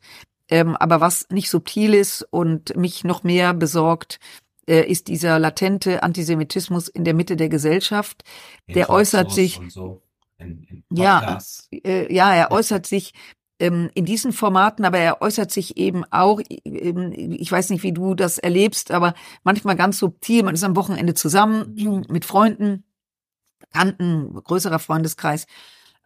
Ähm, 0.50 0.76
aber 0.76 1.00
was 1.00 1.28
nicht 1.30 1.50
subtil 1.50 1.94
ist 1.94 2.28
und 2.30 2.76
mich 2.76 3.04
noch 3.04 3.24
mehr 3.24 3.54
besorgt, 3.54 4.20
äh, 4.68 4.82
ist 4.82 5.08
dieser 5.08 5.40
latente 5.40 6.04
Antisemitismus 6.04 6.88
in 6.88 7.04
der 7.06 7.14
Mitte 7.14 7.36
der 7.36 7.50
Gesellschaft. 7.50 8.24
In 8.68 8.76
der 8.76 8.90
äußert 8.90 9.32
sich. 9.32 9.60
So. 9.70 10.02
In, 10.38 10.64
in 10.64 10.84
ja, 10.92 11.38
äh, 11.72 12.14
ja, 12.14 12.34
er 12.34 12.52
äußert 12.52 12.86
sich 12.86 13.14
ähm, 13.62 13.90
in 13.94 14.06
diesen 14.06 14.34
Formaten, 14.34 14.84
aber 14.84 14.98
er 14.98 15.22
äußert 15.22 15.52
sich 15.52 15.78
eben 15.78 16.04
auch, 16.12 16.42
ähm, 16.66 17.14
ich 17.14 17.52
weiß 17.52 17.70
nicht, 17.70 17.84
wie 17.84 17.94
du 17.94 18.16
das 18.16 18.40
erlebst, 18.40 18.92
aber 18.92 19.14
manchmal 19.44 19.76
ganz 19.76 20.00
subtil, 20.00 20.44
man 20.44 20.56
ist 20.56 20.64
am 20.64 20.76
Wochenende 20.76 21.14
zusammen 21.14 21.76
mit 22.10 22.26
Freunden, 22.26 22.84
Bekannten, 23.60 24.34
größerer 24.34 24.80
Freundeskreis, 24.80 25.46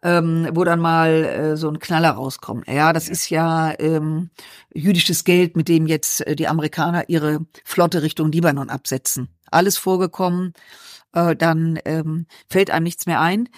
ähm, 0.02 0.48
wo 0.52 0.62
dann 0.64 0.78
mal 0.78 1.10
äh, 1.24 1.56
so 1.56 1.68
ein 1.68 1.78
Knaller 1.78 2.10
rauskommt. 2.10 2.68
Ja, 2.68 2.92
das 2.92 3.06
ja. 3.06 3.12
ist 3.12 3.30
ja 3.30 3.74
ähm, 3.78 4.30
jüdisches 4.72 5.24
Geld, 5.24 5.56
mit 5.56 5.68
dem 5.68 5.86
jetzt 5.86 6.24
äh, 6.26 6.36
die 6.36 6.48
Amerikaner 6.48 7.08
ihre 7.08 7.40
Flotte 7.64 8.02
Richtung 8.02 8.30
Libanon 8.30 8.68
absetzen. 8.68 9.28
Alles 9.50 9.78
vorgekommen, 9.78 10.52
äh, 11.12 11.34
dann 11.34 11.78
ähm, 11.86 12.26
fällt 12.48 12.70
einem 12.70 12.84
nichts 12.84 13.06
mehr 13.06 13.20
ein. 13.20 13.48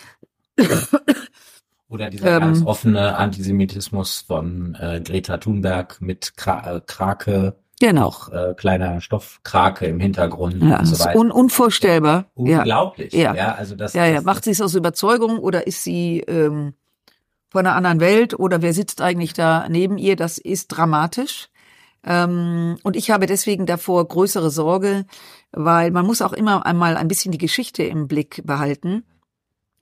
Oder 1.88 2.10
dieser 2.10 2.36
ähm, 2.36 2.40
ganz 2.40 2.64
offene 2.64 3.16
Antisemitismus 3.16 4.24
von 4.26 4.76
äh, 4.78 5.00
Greta 5.02 5.38
Thunberg 5.38 6.00
mit 6.00 6.36
Kra 6.36 6.76
äh, 6.76 6.80
Krake. 6.86 7.56
Genau. 7.80 8.06
Auch, 8.06 8.28
äh, 8.30 8.54
kleiner 8.56 9.00
Stoffkrake 9.00 9.86
im 9.86 10.00
Hintergrund 10.00 10.62
ja, 10.62 10.80
und 10.80 10.86
so 10.86 11.02
weiter. 11.02 11.18
Un 11.18 11.30
unvorstellbar. 11.30 12.26
Unglaublich. 12.34 13.12
Ja. 13.12 13.34
ja, 13.34 13.54
also 13.54 13.74
das. 13.74 13.94
Ja, 13.94 14.04
ja. 14.04 14.16
Das, 14.16 14.24
Macht 14.24 14.44
sie 14.44 14.50
es 14.50 14.60
aus 14.60 14.74
Überzeugung 14.74 15.38
oder 15.38 15.66
ist 15.66 15.82
sie 15.84 16.20
ähm, 16.20 16.74
von 17.48 17.66
einer 17.66 17.76
anderen 17.76 18.00
Welt 18.00 18.38
oder 18.38 18.60
wer 18.60 18.74
sitzt 18.74 19.00
eigentlich 19.00 19.32
da 19.32 19.68
neben 19.68 19.96
ihr? 19.96 20.16
Das 20.16 20.38
ist 20.38 20.68
dramatisch. 20.68 21.48
Ähm, 22.04 22.78
und 22.82 22.96
ich 22.96 23.10
habe 23.10 23.26
deswegen 23.26 23.64
davor 23.64 24.06
größere 24.06 24.50
Sorge, 24.50 25.06
weil 25.52 25.90
man 25.90 26.04
muss 26.04 26.20
auch 26.20 26.32
immer 26.32 26.66
einmal 26.66 26.96
ein 26.96 27.08
bisschen 27.08 27.32
die 27.32 27.38
Geschichte 27.38 27.82
im 27.82 28.08
Blick 28.08 28.42
behalten. 28.44 29.04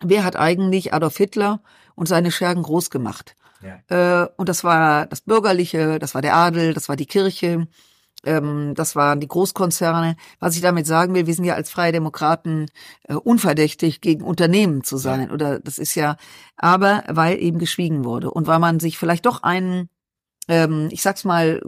Wer 0.04 0.24
hat 0.24 0.36
eigentlich 0.36 0.92
Adolf 0.92 1.16
Hitler 1.16 1.60
und 1.96 2.06
seine 2.06 2.30
Schergen 2.30 2.62
groß 2.62 2.90
gemacht? 2.90 3.34
Ja. 3.62 4.22
Äh, 4.22 4.28
und 4.36 4.48
das 4.48 4.62
war 4.62 5.06
das 5.06 5.22
Bürgerliche, 5.22 5.98
das 5.98 6.14
war 6.14 6.22
der 6.22 6.36
Adel, 6.36 6.74
das 6.74 6.88
war 6.88 6.96
die 6.96 7.06
Kirche, 7.06 7.66
ähm, 8.24 8.74
das 8.74 8.94
waren 8.94 9.20
die 9.20 9.28
Großkonzerne. 9.28 10.16
Was 10.38 10.54
ich 10.54 10.62
damit 10.62 10.86
sagen 10.86 11.14
will, 11.14 11.26
wir 11.26 11.34
sind 11.34 11.44
ja 11.44 11.54
als 11.54 11.70
Freie 11.70 11.92
Demokraten 11.92 12.66
äh, 13.04 13.14
unverdächtig 13.14 14.00
gegen 14.00 14.22
Unternehmen 14.22 14.84
zu 14.84 14.96
sein. 14.96 15.28
Ja. 15.28 15.30
Oder 15.32 15.58
das 15.60 15.78
ist 15.78 15.94
ja, 15.94 16.16
aber 16.56 17.04
weil 17.08 17.40
eben 17.40 17.58
geschwiegen 17.58 18.04
wurde 18.04 18.30
und 18.30 18.46
weil 18.46 18.58
man 18.58 18.78
sich 18.80 18.98
vielleicht 18.98 19.26
doch 19.26 19.42
einen 19.42 19.88
ähm, 20.48 20.88
ich 20.92 21.02
sag's 21.02 21.24
mal, 21.24 21.60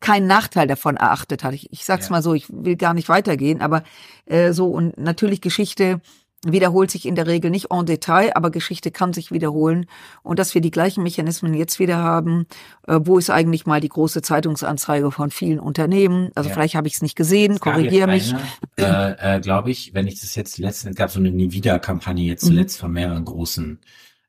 keinen 0.00 0.26
Nachteil 0.26 0.66
davon 0.66 0.96
erachtet 0.96 1.44
hat. 1.44 1.54
Ich, 1.54 1.72
ich 1.72 1.84
sag's 1.86 2.06
ja. 2.06 2.12
mal 2.12 2.22
so, 2.22 2.34
ich 2.34 2.46
will 2.50 2.76
gar 2.76 2.92
nicht 2.92 3.08
weitergehen, 3.08 3.62
aber 3.62 3.84
äh, 4.26 4.52
so 4.52 4.66
und 4.68 4.98
natürlich 4.98 5.40
Geschichte 5.40 6.02
wiederholt 6.44 6.90
sich 6.90 7.06
in 7.06 7.14
der 7.14 7.26
Regel 7.26 7.50
nicht 7.50 7.66
en 7.70 7.84
Detail, 7.84 8.32
aber 8.34 8.50
Geschichte 8.50 8.90
kann 8.90 9.12
sich 9.12 9.30
wiederholen. 9.30 9.86
Und 10.22 10.38
dass 10.38 10.54
wir 10.54 10.60
die 10.60 10.70
gleichen 10.70 11.02
Mechanismen 11.02 11.54
jetzt 11.54 11.78
wieder 11.78 11.98
haben, 11.98 12.46
äh, 12.86 12.98
wo 13.02 13.18
ist 13.18 13.30
eigentlich 13.30 13.66
mal 13.66 13.80
die 13.80 13.88
große 13.88 14.22
Zeitungsanzeige 14.22 15.10
von 15.10 15.30
vielen 15.30 15.60
Unternehmen? 15.60 16.30
Also 16.34 16.48
ja. 16.48 16.54
vielleicht 16.54 16.74
habe 16.74 16.88
ich 16.88 16.94
es 16.94 17.02
nicht 17.02 17.16
gesehen, 17.16 17.60
korrigiere 17.60 18.06
mich. 18.06 18.34
Äh, 18.78 19.36
äh, 19.36 19.40
Glaube 19.40 19.70
ich, 19.70 19.92
wenn 19.92 20.06
ich 20.06 20.20
das 20.20 20.34
jetzt 20.34 20.56
letztens, 20.58 20.96
gab 20.96 21.10
so 21.10 21.18
eine 21.18 21.30
Nie-Wieder-Kampagne 21.30 22.24
jetzt 22.24 22.44
mhm. 22.44 22.48
zuletzt 22.48 22.78
mhm. 22.78 22.80
von 22.80 22.92
mehreren 22.92 23.24
großen 23.24 23.78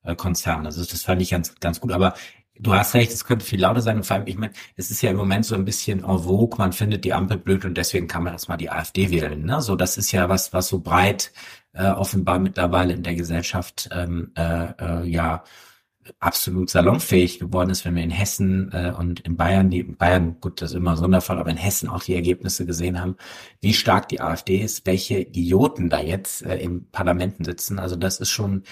äh, 0.04 0.16
Konzernen. 0.16 0.66
Also 0.66 0.84
das 0.84 1.04
fand 1.04 1.22
ich 1.22 1.30
ganz, 1.30 1.56
ganz 1.60 1.80
gut. 1.80 1.92
Aber 1.92 2.14
Du 2.60 2.76
hast 2.76 2.94
recht, 2.94 3.12
es 3.12 3.26
könnte 3.26 3.44
viel 3.44 3.60
lauter 3.60 3.82
sein 3.82 3.98
und 3.98 4.06
vor 4.06 4.18
allem, 4.18 4.28
ich 4.28 4.38
meine, 4.38 4.54
es 4.76 4.92
ist 4.92 5.02
ja 5.02 5.10
im 5.10 5.18
Moment 5.18 5.46
so 5.46 5.56
ein 5.56 5.66
bisschen 5.66 6.04
en 6.04 6.20
vogue, 6.20 6.60
man 6.60 6.74
findet 6.74 7.04
die 7.06 7.14
Ampel 7.14 7.38
blöd 7.38 7.66
und 7.66 7.76
deswegen 7.76 8.08
kann 8.08 8.24
man 8.24 8.34
erstmal 8.34 8.60
die 8.60 8.70
AfD 8.70 9.10
wählen. 9.10 9.44
Ne? 9.44 9.62
So, 9.62 9.76
das 9.76 9.98
ist 9.98 10.12
ja 10.12 10.30
was, 10.30 10.54
was 10.54 10.68
so 10.68 10.78
breit 10.78 11.32
äh, 11.74 11.90
offenbar 11.90 12.40
mittlerweile 12.40 12.94
in 12.94 13.04
der 13.04 13.16
Gesellschaft 13.16 13.90
ähm, 13.92 14.32
äh, 14.36 14.72
äh, 14.80 15.08
ja 15.08 15.44
absolut 16.20 16.70
salonfähig 16.70 17.40
geworden 17.40 17.70
ist, 17.70 17.86
wenn 17.86 17.96
wir 17.96 18.04
in 18.04 18.10
Hessen 18.10 18.72
äh, 18.74 18.92
und 18.98 19.20
in 19.22 19.38
Bayern, 19.38 19.70
die 19.70 19.80
in 19.80 19.98
Bayern, 19.98 20.38
gut, 20.40 20.62
das 20.62 20.72
ist 20.72 20.78
immer 20.78 20.92
ein 20.92 20.98
Sonderfall, 20.98 21.40
aber 21.40 21.52
in 21.52 21.58
Hessen 21.58 21.90
auch 21.90 22.04
die 22.04 22.16
Ergebnisse 22.16 22.66
gesehen 22.66 23.00
haben, 23.00 23.16
wie 23.62 23.74
stark 23.74 24.10
die 24.10 24.22
AfD 24.22 24.58
ist, 24.58 24.86
welche 24.86 25.20
Idioten 25.20 25.90
da 25.90 26.02
jetzt 26.02 26.44
äh, 26.44 26.58
im 26.58 26.90
Parlamenten 26.92 27.44
sitzen. 27.44 27.80
Also 27.80 27.96
das 27.96 28.20
ist 28.20 28.30
schon, 28.30 28.64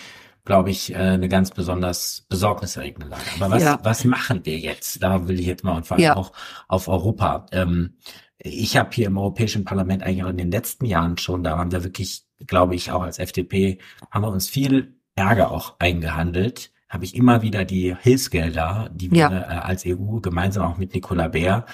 glaube 0.43 0.71
ich, 0.71 0.93
äh, 0.93 0.97
eine 0.97 1.29
ganz 1.29 1.51
besonders 1.51 2.25
besorgniserregende 2.29 3.07
Lage. 3.07 3.23
Aber 3.39 3.51
was, 3.51 3.63
ja. 3.63 3.79
was 3.83 4.03
machen 4.05 4.45
wir 4.45 4.57
jetzt? 4.57 5.01
Da 5.03 5.27
will 5.27 5.39
ich 5.39 5.45
jetzt 5.45 5.63
mal 5.63 5.77
und 5.77 5.85
vor 5.85 5.97
allem 5.97 6.03
ja. 6.03 6.15
auch 6.15 6.31
auf 6.67 6.87
Europa. 6.87 7.45
Ähm, 7.51 7.93
ich 8.39 8.77
habe 8.77 8.89
hier 8.93 9.07
im 9.07 9.17
Europäischen 9.17 9.65
Parlament 9.65 10.01
eigentlich 10.01 10.23
auch 10.23 10.29
in 10.29 10.37
den 10.37 10.51
letzten 10.51 10.85
Jahren 10.85 11.17
schon, 11.17 11.43
da 11.43 11.57
haben 11.57 11.71
wir 11.71 11.83
wirklich, 11.83 12.23
glaube 12.47 12.75
ich, 12.75 12.91
auch 12.91 13.01
als 13.01 13.19
FDP, 13.19 13.79
haben 14.11 14.23
wir 14.23 14.29
uns 14.29 14.49
viel 14.49 14.95
Ärger 15.15 15.51
auch 15.51 15.75
eingehandelt. 15.79 16.71
Habe 16.87 17.05
ich 17.05 17.15
immer 17.15 17.41
wieder 17.41 17.65
die 17.65 17.95
Hilfsgelder, 17.99 18.89
die 18.93 19.11
wir 19.11 19.29
äh, 19.29 19.53
als 19.53 19.85
EU 19.85 20.19
gemeinsam 20.21 20.71
auch 20.71 20.77
mit 20.77 20.93
Nicola 20.93 21.27
Bär, 21.27 21.65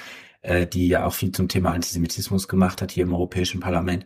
äh, 0.42 0.68
die 0.68 0.88
ja 0.88 1.06
auch 1.06 1.14
viel 1.14 1.32
zum 1.32 1.48
Thema 1.48 1.72
Antisemitismus 1.72 2.48
gemacht 2.48 2.82
hat 2.82 2.92
hier 2.92 3.04
im 3.04 3.14
Europäischen 3.14 3.62
Parlament, 3.62 4.06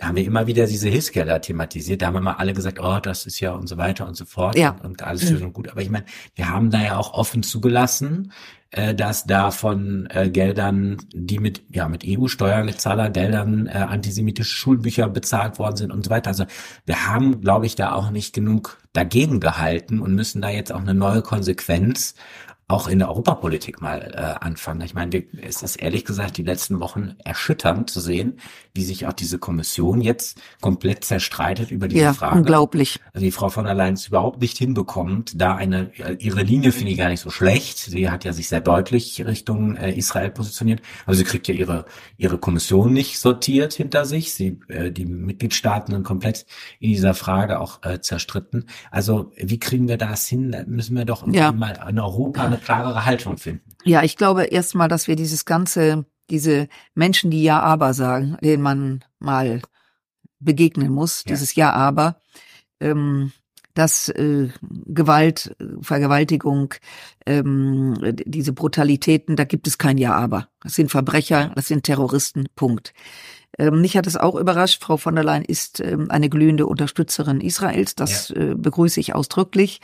haben 0.00 0.16
wir 0.16 0.24
immer 0.24 0.46
wieder 0.46 0.66
diese 0.66 0.88
Hilfsgelder 0.88 1.40
thematisiert. 1.40 2.02
Da 2.02 2.06
haben 2.06 2.14
wir 2.14 2.20
mal 2.20 2.34
alle 2.34 2.52
gesagt, 2.52 2.78
oh, 2.80 3.00
das 3.00 3.26
ist 3.26 3.40
ja 3.40 3.52
und 3.52 3.66
so 3.68 3.76
weiter 3.76 4.06
und 4.06 4.16
so 4.16 4.24
fort 4.24 4.56
ja. 4.56 4.70
und, 4.70 4.84
und 4.84 5.02
alles 5.02 5.22
schön 5.28 5.40
mhm. 5.40 5.46
und 5.46 5.52
gut. 5.54 5.68
Aber 5.70 5.82
ich 5.82 5.90
meine, 5.90 6.04
wir 6.36 6.50
haben 6.50 6.70
da 6.70 6.80
ja 6.80 6.96
auch 6.96 7.14
offen 7.14 7.42
zugelassen, 7.42 8.32
äh, 8.70 8.94
dass 8.94 9.24
da 9.24 9.50
von 9.50 10.06
äh, 10.10 10.28
Geldern, 10.30 10.98
die 11.12 11.38
mit 11.38 11.62
ja 11.70 11.88
mit 11.88 12.04
EU-Steuerzahlergeldern 12.06 13.66
äh, 13.66 13.70
antisemitische 13.70 14.54
Schulbücher 14.54 15.08
bezahlt 15.08 15.58
worden 15.58 15.76
sind 15.76 15.90
und 15.90 16.04
so 16.04 16.10
weiter. 16.10 16.28
Also 16.28 16.44
wir 16.86 17.06
haben, 17.06 17.40
glaube 17.40 17.66
ich, 17.66 17.74
da 17.74 17.92
auch 17.92 18.10
nicht 18.10 18.34
genug 18.34 18.78
dagegen 18.92 19.40
gehalten 19.40 20.00
und 20.00 20.14
müssen 20.14 20.42
da 20.42 20.50
jetzt 20.50 20.72
auch 20.72 20.80
eine 20.80 20.94
neue 20.94 21.22
Konsequenz 21.22 22.14
auch 22.70 22.86
in 22.86 22.98
der 22.98 23.08
Europapolitik 23.08 23.80
mal 23.80 24.12
äh, 24.14 24.44
anfangen. 24.44 24.82
Ich 24.82 24.92
meine, 24.92 25.24
es 25.40 25.62
ist 25.62 25.76
ehrlich 25.76 26.04
gesagt 26.04 26.36
die 26.36 26.42
letzten 26.42 26.80
Wochen 26.80 27.14
erschütternd 27.24 27.88
zu 27.88 27.98
sehen, 27.98 28.40
wie 28.74 28.84
sich 28.84 29.06
auch 29.06 29.14
diese 29.14 29.38
Kommission 29.38 30.02
jetzt 30.02 30.38
komplett 30.60 31.02
zerstreitet 31.02 31.70
über 31.70 31.88
diese 31.88 32.02
ja, 32.02 32.12
Frage. 32.12 32.36
Unglaublich. 32.36 33.00
Also 33.14 33.24
die 33.24 33.32
Frau 33.32 33.48
von 33.48 33.64
der 33.64 33.72
Leyen 33.72 33.94
es 33.94 34.08
überhaupt 34.08 34.42
nicht 34.42 34.58
hinbekommt, 34.58 35.40
da 35.40 35.56
eine 35.56 35.92
ihre 36.18 36.42
Linie 36.42 36.72
finde 36.72 36.92
ich 36.92 36.98
gar 36.98 37.08
nicht 37.08 37.22
so 37.22 37.30
schlecht. 37.30 37.78
Sie 37.78 38.10
hat 38.10 38.26
ja 38.26 38.34
sich 38.34 38.48
sehr 38.48 38.60
deutlich 38.60 39.24
Richtung 39.24 39.76
äh, 39.76 39.92
Israel 39.92 40.30
positioniert. 40.30 40.82
Also 41.06 41.18
sie 41.18 41.24
kriegt 41.24 41.48
ja 41.48 41.54
ihre 41.54 41.86
ihre 42.18 42.36
Kommission 42.36 42.92
nicht 42.92 43.18
sortiert 43.18 43.72
hinter 43.72 44.04
sich. 44.04 44.34
Sie 44.34 44.60
äh, 44.68 44.92
die 44.92 45.06
Mitgliedstaaten 45.06 45.94
sind 45.94 46.02
komplett 46.02 46.44
in 46.80 46.90
dieser 46.90 47.14
Frage 47.14 47.60
auch 47.60 47.82
äh, 47.82 48.02
zerstritten. 48.02 48.66
Also 48.90 49.32
wie 49.36 49.58
kriegen 49.58 49.88
wir 49.88 49.96
das 49.96 50.26
hin? 50.26 50.52
Da 50.52 50.64
müssen 50.66 50.94
wir 50.96 51.06
doch 51.06 51.26
ja. 51.32 51.50
mal 51.50 51.80
in 51.88 51.98
Europa 51.98 52.44
eine 52.44 52.57
klarere 52.58 53.04
Haltung 53.04 53.38
finden. 53.38 53.62
Ja, 53.84 54.02
ich 54.02 54.16
glaube 54.16 54.44
erstmal, 54.44 54.88
dass 54.88 55.08
wir 55.08 55.16
dieses 55.16 55.44
ganze, 55.44 56.04
diese 56.30 56.68
Menschen, 56.94 57.30
die 57.30 57.42
Ja, 57.42 57.60
aber 57.60 57.94
sagen, 57.94 58.36
denen 58.42 58.62
man 58.62 59.04
mal 59.18 59.62
begegnen 60.40 60.92
muss, 60.92 61.24
ja. 61.24 61.30
dieses 61.30 61.54
Ja, 61.54 61.72
aber, 61.72 62.20
ähm, 62.80 63.32
dass 63.74 64.08
äh, 64.08 64.48
Gewalt, 64.86 65.56
Vergewaltigung, 65.80 66.74
ähm, 67.26 67.94
diese 68.26 68.52
Brutalitäten, 68.52 69.36
da 69.36 69.44
gibt 69.44 69.68
es 69.68 69.78
kein 69.78 69.98
Ja, 69.98 70.14
aber. 70.14 70.48
Das 70.62 70.74
sind 70.74 70.90
Verbrecher, 70.90 71.52
das 71.54 71.68
sind 71.68 71.84
Terroristen, 71.84 72.48
Punkt. 72.56 72.92
Ähm, 73.58 73.80
mich 73.80 73.96
hat 73.96 74.06
es 74.06 74.16
auch 74.16 74.36
überrascht, 74.36 74.82
Frau 74.82 74.96
von 74.96 75.14
der 75.14 75.24
Leyen 75.24 75.44
ist 75.44 75.80
ähm, 75.80 76.10
eine 76.10 76.28
glühende 76.28 76.66
Unterstützerin 76.66 77.40
Israels, 77.40 77.94
das 77.94 78.28
ja. 78.30 78.36
äh, 78.36 78.54
begrüße 78.54 79.00
ich 79.00 79.14
ausdrücklich. 79.14 79.80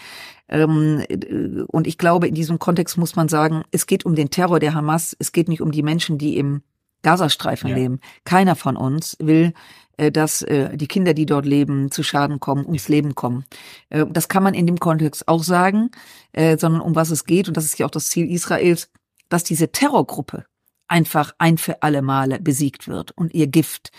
Ähm, 0.48 1.04
äh, 1.08 1.62
und 1.66 1.86
ich 1.86 1.98
glaube, 1.98 2.28
in 2.28 2.34
diesem 2.34 2.58
Kontext 2.58 2.96
muss 2.96 3.16
man 3.16 3.28
sagen, 3.28 3.62
es 3.72 3.86
geht 3.86 4.06
um 4.06 4.14
den 4.14 4.30
Terror 4.30 4.60
der 4.60 4.74
Hamas, 4.74 5.16
es 5.18 5.32
geht 5.32 5.48
nicht 5.48 5.60
um 5.60 5.72
die 5.72 5.82
Menschen, 5.82 6.18
die 6.18 6.36
im 6.36 6.62
Gazastreifen 7.02 7.70
ja. 7.70 7.76
leben. 7.76 8.00
Keiner 8.24 8.54
von 8.54 8.76
uns 8.76 9.16
will, 9.20 9.52
äh, 9.96 10.10
dass 10.10 10.44
die 10.48 10.88
Kinder, 10.88 11.12
die 11.12 11.26
dort 11.26 11.44
leben, 11.44 11.90
zu 11.90 12.02
Schaden 12.02 12.40
kommen, 12.40 12.64
ums 12.64 12.88
Leben 12.88 13.14
kommen. 13.14 13.44
Das 13.90 14.28
kann 14.28 14.42
man 14.42 14.54
in 14.54 14.66
dem 14.66 14.80
Kontext 14.80 15.28
auch 15.28 15.42
sagen, 15.42 15.90
sondern 16.34 16.80
um 16.80 16.96
was 16.96 17.10
es 17.10 17.26
geht, 17.26 17.46
und 17.46 17.56
das 17.56 17.64
ist 17.64 17.78
ja 17.78 17.86
auch 17.86 17.90
das 17.90 18.08
Ziel 18.08 18.28
Israels, 18.30 18.90
dass 19.28 19.44
diese 19.44 19.70
Terrorgruppe 19.70 20.46
einfach 20.94 21.34
ein 21.38 21.58
für 21.58 21.82
alle 21.82 22.02
Male 22.02 22.40
besiegt 22.40 22.86
wird 22.86 23.10
und 23.10 23.34
ihr 23.34 23.48
Gift. 23.48 23.90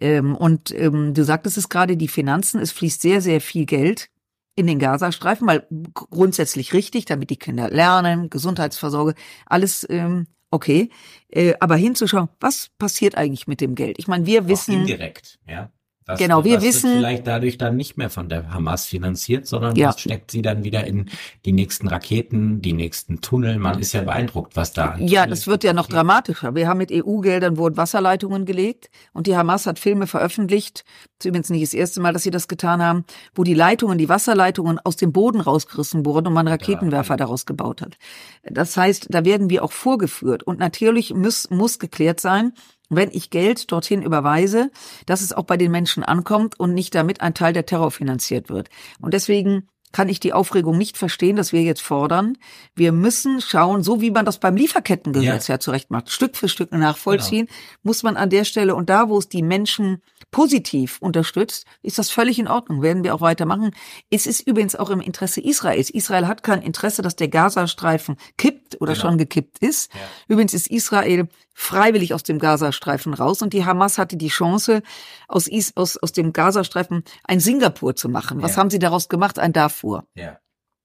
Und 0.00 0.70
du 0.70 1.24
sagtest 1.24 1.58
es 1.58 1.68
gerade, 1.68 1.96
die 1.96 2.08
Finanzen, 2.08 2.60
es 2.60 2.72
fließt 2.72 3.02
sehr, 3.02 3.20
sehr 3.20 3.40
viel 3.40 3.66
Geld 3.66 4.08
in 4.54 4.66
den 4.66 4.78
Gazastreifen, 4.78 5.46
weil 5.46 5.66
grundsätzlich 5.94 6.72
richtig, 6.72 7.04
damit 7.04 7.30
die 7.30 7.36
Kinder 7.36 7.68
lernen, 7.68 8.30
Gesundheitsversorge, 8.30 9.14
alles 9.46 9.86
ähm, 9.88 10.26
okay. 10.50 10.90
Äh, 11.28 11.54
aber 11.60 11.76
hinzuschauen, 11.76 12.28
was 12.40 12.70
passiert 12.78 13.16
eigentlich 13.16 13.46
mit 13.46 13.60
dem 13.60 13.74
Geld? 13.74 13.98
Ich 13.98 14.08
meine, 14.08 14.26
wir 14.26 14.48
wissen. 14.48 14.74
Auch 14.74 14.80
indirekt, 14.80 15.38
ja. 15.46 15.70
Das, 16.08 16.18
genau, 16.18 16.42
wir 16.42 16.62
wissen. 16.62 16.90
vielleicht 16.90 17.26
dadurch 17.26 17.58
dann 17.58 17.76
nicht 17.76 17.98
mehr 17.98 18.08
von 18.08 18.30
der 18.30 18.50
Hamas 18.50 18.86
finanziert, 18.86 19.46
sondern 19.46 19.76
ja. 19.76 19.88
das 19.88 20.00
steckt 20.00 20.30
sie 20.30 20.40
dann 20.40 20.64
wieder 20.64 20.86
in 20.86 21.10
die 21.44 21.52
nächsten 21.52 21.86
Raketen, 21.86 22.62
die 22.62 22.72
nächsten 22.72 23.20
Tunnel. 23.20 23.58
Man 23.58 23.78
ist 23.78 23.92
ja 23.92 24.00
beeindruckt, 24.00 24.56
was 24.56 24.72
da. 24.72 24.96
Ja, 24.98 25.26
das 25.26 25.46
wird 25.46 25.64
ja 25.64 25.74
noch 25.74 25.86
dramatischer. 25.86 26.54
Wir 26.54 26.66
haben 26.66 26.78
mit 26.78 26.90
EU-Geldern 26.90 27.58
wurden 27.58 27.76
Wasserleitungen 27.76 28.46
gelegt 28.46 28.88
und 29.12 29.26
die 29.26 29.36
Hamas 29.36 29.66
hat 29.66 29.78
Filme 29.78 30.06
veröffentlicht. 30.06 30.86
Das 31.18 31.26
ist 31.26 31.28
übrigens 31.28 31.50
nicht 31.50 31.64
das 31.64 31.74
erste 31.74 32.00
Mal, 32.00 32.14
dass 32.14 32.22
sie 32.22 32.30
das 32.30 32.48
getan 32.48 32.80
haben, 32.80 33.04
wo 33.34 33.44
die 33.44 33.52
Leitungen, 33.52 33.98
die 33.98 34.08
Wasserleitungen 34.08 34.78
aus 34.78 34.96
dem 34.96 35.12
Boden 35.12 35.42
rausgerissen 35.42 36.06
wurden 36.06 36.28
und 36.28 36.32
man 36.32 36.48
Raketenwerfer 36.48 37.14
ja. 37.14 37.18
daraus 37.18 37.44
gebaut 37.44 37.82
hat. 37.82 37.98
Das 38.44 38.78
heißt, 38.78 39.08
da 39.10 39.26
werden 39.26 39.50
wir 39.50 39.62
auch 39.62 39.72
vorgeführt 39.72 40.42
und 40.42 40.58
natürlich 40.58 41.12
muss, 41.12 41.50
muss 41.50 41.78
geklärt 41.78 42.18
sein, 42.18 42.54
wenn 42.88 43.10
ich 43.12 43.30
Geld 43.30 43.70
dorthin 43.70 44.02
überweise, 44.02 44.70
dass 45.06 45.20
es 45.20 45.32
auch 45.32 45.44
bei 45.44 45.56
den 45.56 45.70
Menschen 45.70 46.04
ankommt 46.04 46.58
und 46.58 46.74
nicht 46.74 46.94
damit 46.94 47.20
ein 47.20 47.34
Teil 47.34 47.52
der 47.52 47.66
Terror 47.66 47.90
finanziert 47.90 48.48
wird. 48.48 48.68
Und 49.00 49.14
deswegen 49.14 49.68
kann 49.92 50.08
ich 50.08 50.20
die 50.20 50.32
Aufregung 50.32 50.76
nicht 50.76 50.96
verstehen, 50.96 51.36
dass 51.36 51.52
wir 51.52 51.62
jetzt 51.62 51.82
fordern. 51.82 52.36
Wir 52.74 52.92
müssen 52.92 53.40
schauen, 53.40 53.82
so 53.82 54.00
wie 54.00 54.10
man 54.10 54.24
das 54.24 54.38
beim 54.38 54.56
Lieferkettengesetz 54.56 55.48
ja, 55.48 55.54
ja 55.54 55.60
zurecht 55.60 55.90
macht, 55.90 56.10
Stück 56.10 56.36
für 56.36 56.48
Stück 56.48 56.72
nachvollziehen, 56.72 57.46
genau. 57.46 57.58
muss 57.82 58.02
man 58.02 58.16
an 58.16 58.30
der 58.30 58.44
Stelle 58.44 58.74
und 58.74 58.90
da, 58.90 59.08
wo 59.08 59.18
es 59.18 59.28
die 59.28 59.42
Menschen 59.42 60.02
positiv 60.30 60.98
unterstützt, 61.00 61.66
ist 61.82 61.98
das 61.98 62.10
völlig 62.10 62.38
in 62.38 62.48
Ordnung, 62.48 62.82
werden 62.82 63.02
wir 63.02 63.14
auch 63.14 63.20
weitermachen. 63.20 63.70
Es 64.10 64.26
ist 64.26 64.46
übrigens 64.46 64.76
auch 64.76 64.90
im 64.90 65.00
Interesse 65.00 65.40
Israels. 65.40 65.90
Israel 65.90 66.26
hat 66.26 66.42
kein 66.42 66.62
Interesse, 66.62 67.02
dass 67.02 67.16
der 67.16 67.28
Gazastreifen 67.28 68.16
kippt 68.36 68.80
oder 68.80 68.92
genau. 68.92 69.02
schon 69.06 69.18
gekippt 69.18 69.58
ist. 69.60 69.92
Ja. 69.94 70.00
Übrigens 70.28 70.54
ist 70.54 70.68
Israel 70.68 71.28
freiwillig 71.54 72.14
aus 72.14 72.22
dem 72.22 72.38
Gazastreifen 72.38 73.14
raus 73.14 73.42
und 73.42 73.52
die 73.52 73.64
Hamas 73.64 73.98
hatte 73.98 74.16
die 74.16 74.28
Chance, 74.28 74.80
aus, 75.26 75.50
aus, 75.74 75.96
aus 75.96 76.12
dem 76.12 76.32
Gazastreifen 76.32 77.02
ein 77.24 77.40
Singapur 77.40 77.96
zu 77.96 78.08
machen. 78.08 78.40
Was 78.42 78.52
ja. 78.52 78.58
haben 78.58 78.70
sie 78.70 78.78
daraus 78.78 79.08
gemacht? 79.08 79.40
Ein 79.40 79.52
Darfur. 79.78 80.06
Ja. 80.14 80.38